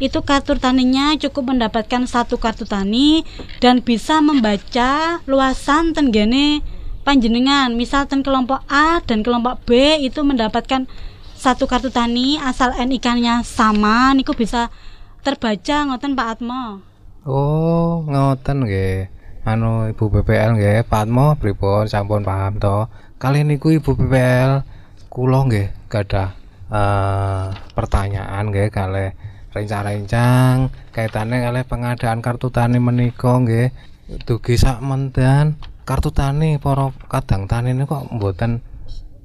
itu 0.03 0.19
kartu 0.27 0.59
taninya 0.59 1.15
cukup 1.15 1.55
mendapatkan 1.55 2.03
satu 2.09 2.37
kartu 2.37 2.67
tani 2.67 3.23
dan 3.63 3.79
bisa 3.79 4.19
membaca 4.19 5.23
luasan 5.31 5.95
tenggene 5.95 6.61
panjenengan 7.07 7.71
misal 7.77 8.09
ten 8.11 8.27
kelompok 8.27 8.65
A 8.67 8.99
dan 9.07 9.23
kelompok 9.23 9.63
B 9.69 10.01
itu 10.03 10.25
mendapatkan 10.27 10.91
satu 11.39 11.69
kartu 11.69 11.93
tani 11.93 12.41
asal 12.41 12.73
NIK-nya 12.75 13.45
sama 13.45 14.17
niku 14.17 14.33
bisa 14.35 14.73
terbaca 15.21 15.87
ngoten 15.87 16.17
Pak 16.17 16.29
Atmo 16.39 16.95
Oh, 17.25 18.05
ngoten 18.05 18.69
nggih. 18.69 19.09
Anu 19.49 19.89
Ibu 19.89 20.13
BPL 20.13 20.61
nggih, 20.61 20.85
Pak 20.85 21.09
Atmo 21.09 21.33
pripun 21.41 21.89
sampun 21.89 22.21
paham 22.21 22.61
to. 22.61 22.85
Kali 23.17 23.41
niku 23.49 23.73
Ibu 23.73 23.97
BPL 23.97 24.61
kula 25.09 25.49
nggih 25.49 25.89
gadah 25.89 26.37
eh 26.75 27.47
pertanyaan 27.73 28.45
nggih 28.51 28.69
kalih 28.69 29.17
rencang-rencang 29.55 30.69
kaitane 30.91 31.41
kalih 31.41 31.65
pengadaan 31.65 32.19
kartu 32.19 32.51
tani 32.51 32.83
menika 32.83 33.39
nggih. 33.39 33.71
Dugi 34.27 34.61
sak 34.61 34.85
mendan 34.85 35.57
kartu 35.89 36.11
tani 36.13 36.61
para 36.61 36.93
kadang 37.09 37.49
tani 37.49 37.73
niku 37.73 37.97
kok 37.97 38.05
mboten 38.13 38.61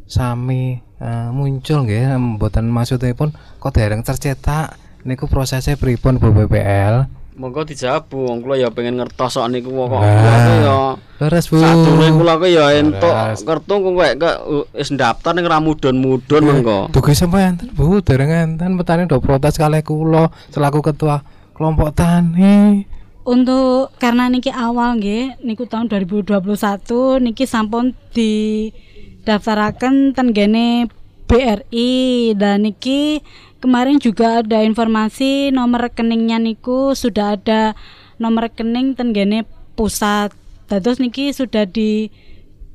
sami 0.08 0.80
eh, 1.00 1.30
muncul 1.32 1.84
nggih 1.84 2.15
mboten 2.15 2.68
maksudipun 2.68 3.32
kok 3.60 3.72
dereng 3.76 4.04
tercetak 4.04 4.76
niku 5.04 5.28
prosesnya 5.32 5.80
pripun 5.80 6.20
Bu 6.20 6.32
BPL 6.36 7.08
monggo 7.39 7.63
dijawab 7.63 8.12
Bu 8.12 8.28
wong 8.28 8.44
kula 8.44 8.60
ya 8.60 8.68
pengen 8.72 9.00
ngertos 9.00 9.39
sok 9.39 9.48
niku 9.48 9.72
kok 9.72 10.04
Nah. 10.04 10.60
ya 10.60 10.80
Leres 11.19 11.51
Bu. 11.51 11.60
Sadurunge 11.60 12.15
kula 12.15 12.39
ku 12.39 12.47
ya 12.47 12.71
entuk 12.79 13.12
kertu 13.43 13.73
kok 13.75 13.91
kowe 13.91 14.10
ke 14.15 14.32
wis 14.71 14.88
ndaftar 14.95 15.36
ning 15.36 15.43
ramudon-mudon 15.51 16.43
monggo 16.47 16.79
Dugi 16.95 17.12
sampai 17.12 17.51
enten? 17.51 17.67
Bu 17.75 17.99
dereng 17.99 18.32
enten 18.32 18.79
petani 18.79 19.03
do 19.03 19.19
protes 19.19 19.60
kalih 19.60 19.84
kula 19.84 20.32
selaku 20.47 20.79
ketua 20.79 21.19
kelompok 21.60 21.91
tani. 21.91 22.88
Untuk 23.27 23.91
karena 23.99 24.32
niki 24.32 24.47
awal 24.47 24.95
nggih 24.95 25.43
niku 25.43 25.67
tahun 25.67 25.91
2021 25.91 26.39
niki 27.19 27.43
sampun 27.43 27.91
di 28.15 28.71
daftaraken 29.27 30.15
ten 30.15 30.32
gene 30.32 30.88
BRI 31.27 32.32
dan 32.39 32.63
niki 32.63 33.19
kemarin 33.60 33.99
juga 33.99 34.39
ada 34.39 34.63
informasi 34.63 35.51
nomor 35.51 35.91
rekeningnya 35.91 36.39
niku 36.39 36.95
sudah 36.95 37.36
ada 37.36 37.75
nomor 38.23 38.47
rekening 38.47 38.95
ten 38.95 39.12
gene 39.12 39.43
terus 40.77 41.01
niki 41.01 41.34
sudah 41.34 41.65
di 41.65 42.13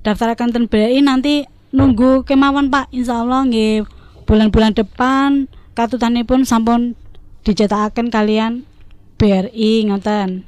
daftarkan 0.03 0.51
ten 0.51 0.67
BRI 0.67 0.99
nanti 0.99 1.47
nunggu 1.71 2.27
kemauan 2.27 2.69
Pak. 2.75 2.91
Insya 2.91 3.23
Allah 3.23 3.47
nggih 3.47 3.87
bulan-bulan 4.27 4.75
depan 4.75 5.47
kartu 5.79 5.95
tani 5.95 6.27
pun 6.27 6.43
sampun 6.43 6.99
dicetakan 7.47 8.11
kalian 8.11 8.67
BRI 9.15 9.87
ngoten. 9.87 10.43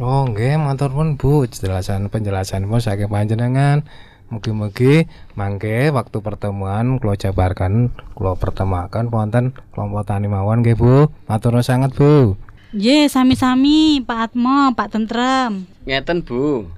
Oh 0.00 0.24
nggih 0.24 0.56
matur 0.56 0.96
pun 0.96 1.20
Bu. 1.20 1.44
Penjelasan 1.44 2.08
penjelasan 2.08 2.64
pun 2.64 2.80
saking 2.80 3.12
panjenengan. 3.12 3.84
Mugi-mugi 4.28 5.08
mangke 5.40 5.88
waktu 5.88 6.20
pertemuan 6.20 7.00
kula 7.00 7.16
jabarkan 7.16 7.88
kula 8.12 8.36
pertemuaken 8.36 9.08
wonten 9.08 9.56
kelompok 9.72 10.04
tani 10.04 10.28
mawon 10.28 10.64
nggih 10.64 10.76
Bu. 10.76 11.08
Matur 11.28 11.60
sangat 11.60 11.92
Bu. 11.92 12.36
Ye, 12.76 13.08
sami-sami 13.08 14.04
Pak 14.04 14.36
Atmo, 14.36 14.76
Pak 14.76 14.92
Tentrem. 14.92 15.64
ngeten 15.88 16.20
Bu 16.20 16.68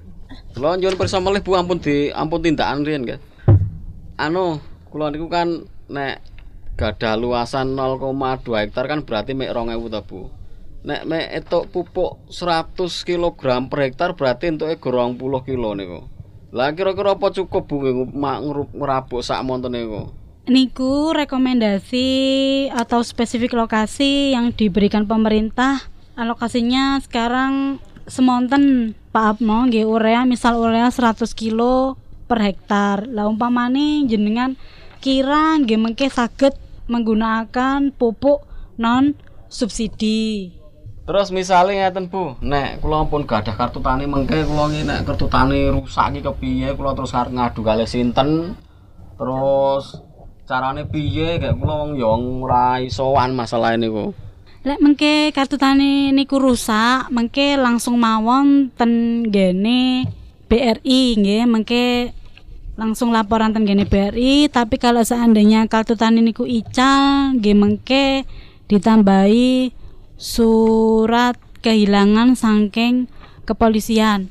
kula 0.55 0.77
nyuwun 0.77 0.97
pirsa 0.99 1.17
melih 1.23 1.41
Bu. 1.41 1.57
Ampun 1.57 1.79
di 1.79 2.11
ampun 2.11 2.41
tindakan 2.43 2.85
riyen 2.85 3.03
nggih. 3.07 3.19
Anu 4.19 4.61
kula 4.91 5.09
niku 5.09 5.31
kan 5.31 5.65
nek 5.91 6.21
gadah 6.79 7.19
luasan 7.19 7.77
0,2 7.77 8.41
hektar 8.57 8.85
kan 8.89 9.05
berarti 9.05 9.37
mek 9.37 9.53
2000 9.53 9.93
ta 9.93 10.01
Bu. 10.01 10.29
Nek 10.81 11.05
mek 11.05 11.25
etuk 11.29 11.69
pupuk 11.69 12.25
100 12.33 12.75
kg 13.05 13.41
per 13.69 13.79
hektar 13.85 14.17
berarti 14.17 14.49
entuke 14.49 14.79
20 14.81 15.19
kilo 15.45 15.77
niku. 15.77 15.99
Lah 16.51 16.73
kira-kira 16.75 17.15
apa 17.15 17.31
cukup 17.31 17.69
Bu 17.69 17.85
ngerabuk 18.75 19.21
sak 19.23 19.45
monten 19.45 19.77
niku? 19.77 20.11
Niku 20.49 21.13
rekomendasi 21.13 22.09
atau 22.73 23.05
spesifik 23.05 23.53
lokasi 23.53 24.33
yang 24.33 24.49
diberikan 24.49 25.05
pemerintah. 25.05 25.85
Alokasinya 26.17 26.99
sekarang 26.99 27.77
semonten 28.07 28.93
Pak 29.11 29.37
Atmo 29.37 29.67
nggih 29.67 29.83
urea 29.83 30.23
misal 30.23 30.57
urea 30.57 30.87
100 30.87 31.27
kilo 31.35 31.99
per 32.25 32.39
hektar. 32.39 33.09
Lah 33.11 33.27
umpamane 33.27 34.07
jenengan 34.07 34.55
kira 35.03 35.59
nggih 35.59 35.75
mengke 35.75 36.07
saged 36.07 36.55
menggunakan 36.87 37.91
pupuk 37.91 38.47
non 38.79 39.13
subsidi. 39.51 40.55
Terus 41.01 41.33
misalnya 41.33 41.91
ngeten 41.91 42.07
Bu, 42.07 42.39
nek 42.39 42.79
kula 42.79 43.03
pun 43.09 43.27
gadah 43.27 43.57
kartu 43.57 43.83
tani 43.83 44.07
mengke 44.07 44.47
kula 44.47 44.71
ngi 44.71 44.87
nek 44.87 45.03
kartu 45.03 45.27
tani 45.27 45.67
rusak 45.67 46.13
iki 46.15 46.23
kepiye 46.23 46.71
kula 46.77 46.95
terus 46.95 47.11
arep 47.11 47.35
ngadu 47.35 47.61
kalih 47.65 47.89
sinten. 47.89 48.55
Terus 49.19 49.99
carane 50.47 50.87
piye 50.87 51.35
kayak 51.41 51.57
kula 51.59 51.73
wong 51.83 51.91
ya 51.99 52.07
wong 52.07 52.47
ora 52.47 52.79
isoan 52.79 53.35
masalah 53.35 53.75
niku. 53.75 54.15
Lek 54.61 54.77
mengke 54.77 55.33
kartu 55.33 55.57
tani 55.57 56.13
niku 56.13 56.37
rusak, 56.37 57.09
mengke 57.09 57.57
langsung 57.57 57.97
mawon 57.97 58.69
ten 58.77 59.25
gene 59.33 60.05
BRI 60.45 61.17
nggih, 61.17 61.49
mengke 61.49 62.13
langsung 62.77 63.09
laporan 63.09 63.57
ten 63.57 63.65
gene 63.65 63.89
BRI, 63.89 64.53
tapi 64.53 64.77
kalau 64.77 65.01
seandainya 65.01 65.65
kartu 65.65 65.97
tani 65.97 66.21
niku 66.21 66.45
ical, 66.45 67.33
nggih 67.41 67.57
mengke 67.57 68.05
ditambahi 68.69 69.73
surat 70.21 71.41
kehilangan 71.65 72.37
saking 72.37 73.09
kepolisian. 73.49 74.29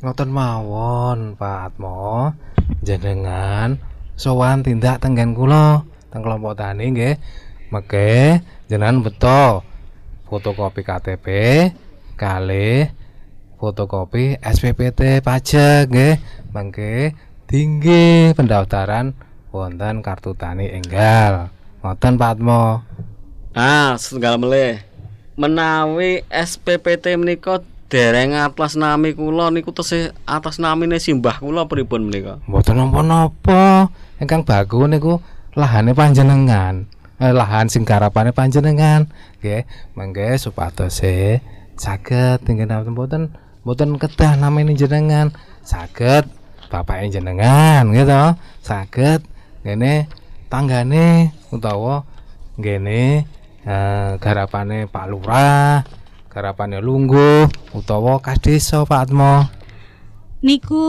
Ngoten 0.00 0.32
mawon 0.32 1.36
Pak 1.36 1.76
Atmo. 1.76 2.32
Jenengan 2.80 3.76
sowan 4.16 4.64
tindak 4.64 5.04
tenggen 5.04 5.36
kula 5.36 5.84
teng 6.08 6.24
kelompok 6.24 6.56
tani 6.56 6.96
nggih 6.96 7.20
meke 7.70 8.42
jenengan 8.66 9.00
beto 9.00 9.62
fotokopi 10.26 10.82
KTP 10.82 11.26
kalih 12.18 12.90
fotokopi 13.56 14.38
SPPT 14.42 15.22
pajak 15.22 15.86
nggih 15.86 16.14
mengke 16.50 17.14
tinggi 17.46 18.34
pendaftaran 18.34 19.14
wonten 19.54 20.02
kartu 20.02 20.34
tani 20.34 20.66
enggal 20.70 21.50
ngoten 21.82 22.14
Pak 22.18 22.30
Atmo 22.38 22.64
Ah, 23.50 23.98
setunggal 23.98 24.38
melih. 24.38 24.78
Menawi 25.34 26.22
SPPT 26.30 27.18
menika 27.18 27.58
dereng 27.90 28.38
atas 28.38 28.78
nami 28.78 29.10
kula 29.10 29.50
niku 29.50 29.74
tesih 29.74 30.14
atas 30.22 30.62
namine 30.62 31.02
simbah 31.02 31.42
kula 31.42 31.66
pripun 31.66 32.06
menika? 32.06 32.38
Mboten 32.46 32.78
napa-napa. 32.78 33.90
Ingkang 34.22 34.46
bagus 34.46 34.86
niku 34.86 35.18
lahane 35.58 35.90
panjenengan. 35.98 36.86
Eh, 37.20 37.36
lahan 37.36 37.68
sing 37.68 37.84
garapane 37.84 38.32
panjenengan. 38.32 39.04
Nggih, 39.44 39.68
mengke 39.92 40.40
supados 40.40 41.04
e 41.04 41.44
saged 41.76 42.48
tinggal 42.48 42.88
mboten 42.88 43.36
mboten 43.60 44.00
kedah 44.00 44.40
namine 44.40 44.72
jenengan. 44.72 45.28
Saged 45.60 46.24
bapake 46.72 47.12
jenengan 47.12 47.92
gitu. 47.92 48.24
Saged 48.64 49.20
ngene 49.68 50.08
tanggane 50.48 51.36
utawa 51.52 52.08
ngene 52.56 53.28
eh, 53.68 54.12
garapane 54.16 54.88
Pak 54.88 55.06
Lurah 55.12 55.84
garapane 56.32 56.80
lungguh 56.80 57.44
utawa 57.76 58.16
kas 58.24 58.40
desa 58.40 58.88
Pak 58.88 59.12
Atmo 59.12 59.44
Niku 60.40 60.88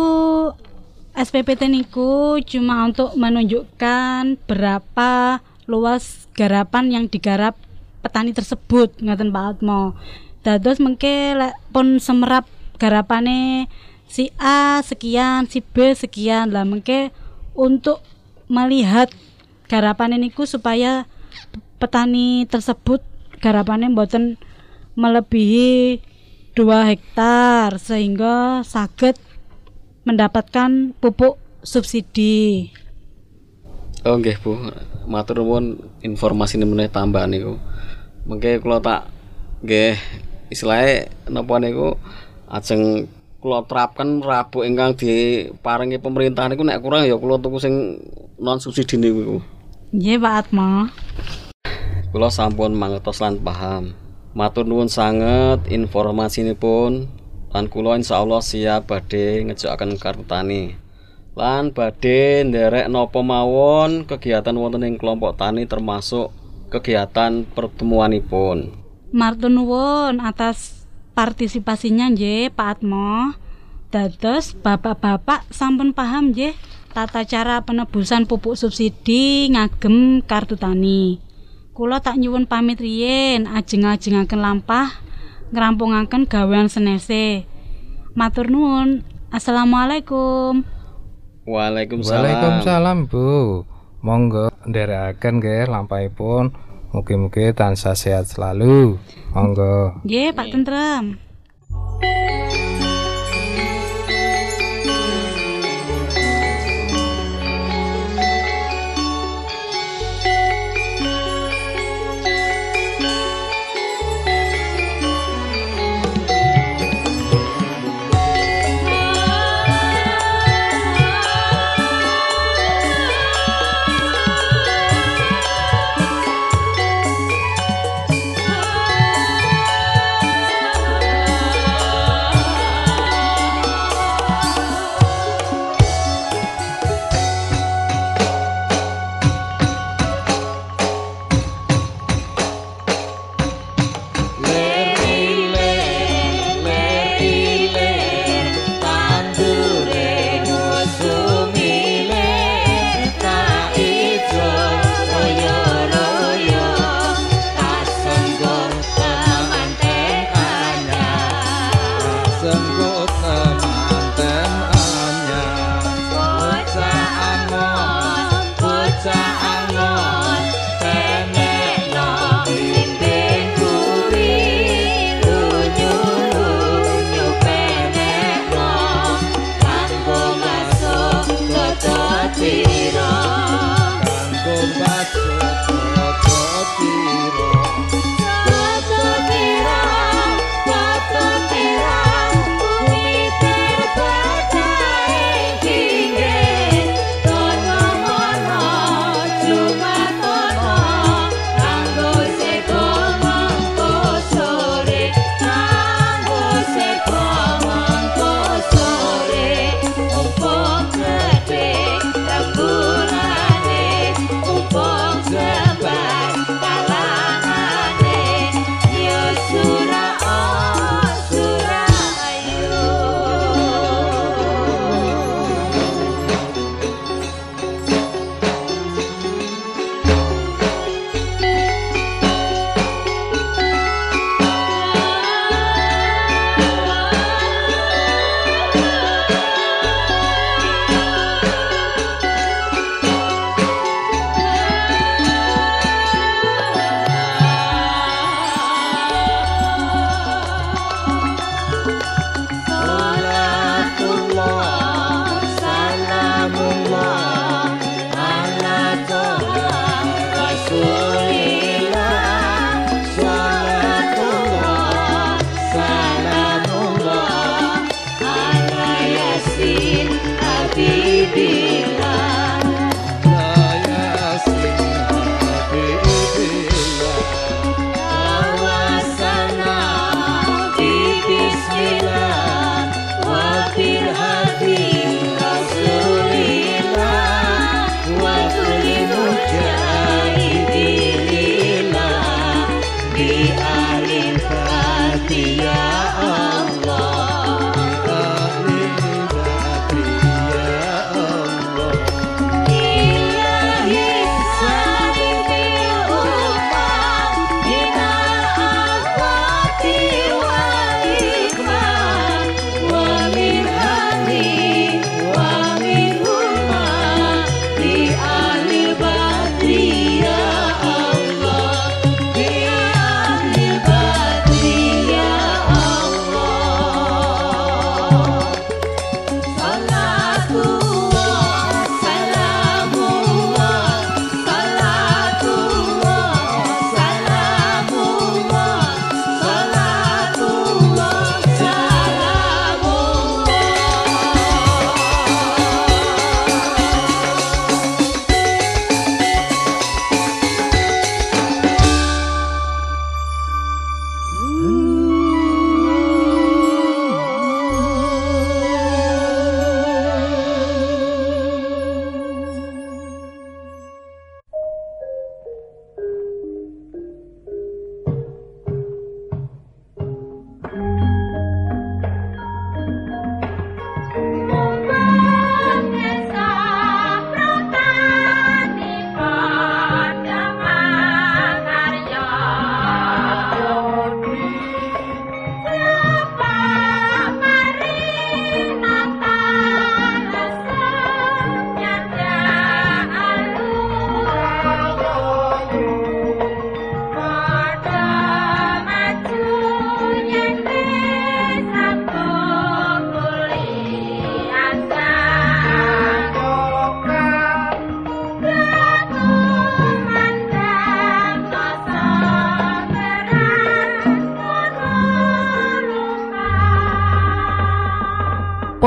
SPPT 1.11 1.67
niku 1.67 2.39
cuma 2.47 2.87
untuk 2.87 3.11
menunjukkan 3.19 4.39
berapa 4.47 5.43
luas 5.65 6.29
garapan 6.33 6.89
yang 6.89 7.05
digarap 7.09 7.57
petani 8.01 8.33
tersebut 8.33 8.97
ngoten 9.01 9.29
Pak 9.29 9.45
Atmo. 9.57 9.93
Dados 10.41 10.81
mengke 10.81 11.37
pun 11.69 12.01
semerap 12.01 12.49
garapane 12.81 13.69
si 14.09 14.33
A 14.41 14.81
sekian, 14.81 15.45
si 15.45 15.61
B 15.61 15.93
sekian 15.93 16.49
lah 16.49 16.65
mengke 16.65 17.13
untuk 17.53 18.01
melihat 18.49 19.13
garapane 19.69 20.17
niku 20.17 20.49
supaya 20.49 21.05
petani 21.77 22.49
tersebut 22.49 23.05
garapane 23.39 23.87
mboten 23.87 24.35
melebihi 24.97 26.01
2 26.57 26.89
hektar 26.91 27.79
sehingga 27.79 28.65
saged 28.67 29.15
mendapatkan 30.03 30.91
pupuk 30.99 31.39
subsidi. 31.63 32.73
Oh 34.01 34.17
nggih 34.17 34.33
Bu, 34.41 34.57
matur 35.05 35.45
nuwun 35.45 35.77
informasi 36.01 36.57
meneh 36.57 36.89
tambah 36.89 37.21
niku. 37.29 37.61
Mengke 38.25 38.57
kula 38.57 38.81
tak 38.81 39.05
nggih 39.61 39.93
istilahnya 40.49 41.05
napa 41.29 41.61
niku 41.61 41.93
ajeng 42.49 43.05
kula 43.37 43.61
terapkan 43.69 44.25
rabu 44.25 44.65
ingkang 44.65 44.97
diparingi 44.97 46.01
pemerintah 46.01 46.49
niku 46.49 46.65
nek 46.65 46.81
kurang 46.81 47.05
ya 47.05 47.13
kula 47.13 47.37
tuku 47.37 47.61
sing 47.61 48.01
non 48.41 48.57
subsidi 48.57 48.97
niku. 48.97 49.37
Nggih 49.93 50.17
Pak 50.17 50.33
Atma. 50.49 50.89
Kula 52.09 52.33
sampun 52.33 52.73
mangertos 52.73 53.21
lan 53.21 53.37
paham. 53.37 53.93
Matur 54.33 54.65
nuwun 54.65 54.89
sanget 54.89 55.61
informasinipun 55.69 57.05
lan 57.53 57.65
kula 57.69 58.01
insyaallah 58.01 58.41
siap 58.41 58.89
badhe 58.89 59.45
ngejakaken 59.45 60.01
kartu 60.01 60.25
tani. 60.25 60.80
Lan 61.31 61.71
badhe 61.71 62.43
nderek 62.43 62.91
napa 62.91 63.23
mawon 63.23 64.03
kegiatan 64.03 64.51
wonten 64.51 64.83
ing 64.83 64.99
kelompok 64.99 65.39
tani 65.39 65.63
termasuk 65.63 66.27
kegiatan 66.67 67.47
pertemuanipun. 67.55 68.75
Matur 69.15 69.47
nuwun 69.47 70.19
atas 70.19 70.83
partisipasinya 71.15 72.11
nggih 72.11 72.51
Pak 72.51 72.67
Atmo. 72.79 73.35
Dados 73.91 74.55
bapak-bapak 74.55 75.47
sampun 75.51 75.91
paham 75.91 76.31
nggih 76.31 76.55
tata 76.95 77.23
cara 77.27 77.63
penebusan 77.63 78.27
pupuk 78.27 78.59
subsidi 78.59 79.51
ngagem 79.51 80.23
kartu 80.23 80.59
tani. 80.59 81.19
Kula 81.71 82.03
tak 82.03 82.19
nyuwun 82.19 82.43
pamit 82.47 82.83
riyin 82.83 83.47
ajeng-ajengaken 83.47 84.39
lampah 84.43 84.99
ngrampungaken 85.55 86.27
gawean 86.27 86.67
senese. 86.67 87.47
Matur 88.15 88.51
nuwun. 88.51 89.07
Assalamualaikum. 89.31 90.80
Waalaikumsalam. 91.41 92.21
Waalaikumsalam 92.21 92.97
Bu 93.09 93.65
monggo 94.05 94.53
nderekaken 94.69 95.41
nggih 95.41 95.65
lampahipun 95.73 96.53
mugi-mugi 96.93 97.49
tansah 97.57 97.97
sehat 97.97 98.29
selalu 98.29 99.01
monggo 99.33 100.05
Nggih 100.05 100.37
Pak 100.37 100.47
Tentrem. 100.53 101.17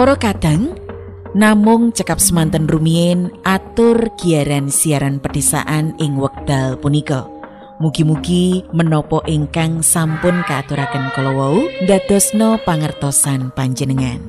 Poro 0.04 0.20
kadang 0.20 0.76
namung 1.32 1.88
cekap 1.88 2.20
semanten 2.20 2.68
rumiyin 2.68 3.32
atur 3.40 4.12
giaran 4.20 4.68
siaran 4.68 5.16
pedesaan 5.16 5.96
ing 5.96 6.20
wekdal 6.20 6.76
punika. 6.76 7.24
Mugi-mugi 7.80 8.68
menopo 8.76 9.24
ingkang 9.24 9.80
sampun 9.80 10.44
kaaturaken 10.44 11.08
kala 11.16 11.32
wau 11.32 11.64
pangertosan 12.68 13.48
panjenengan. 13.56 14.20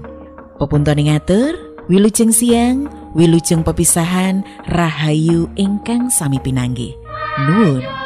Pepunton 0.55 0.95
ngatur, 0.95 1.59
wilujeng 1.91 2.31
siang, 2.31 2.87
wilujeng 3.11 3.59
pepisahan, 3.59 4.47
rahayu 4.71 5.51
ingkang 5.59 6.07
sami 6.07 6.39
pinanggih. 6.39 6.95
Nuwun. 7.51 8.04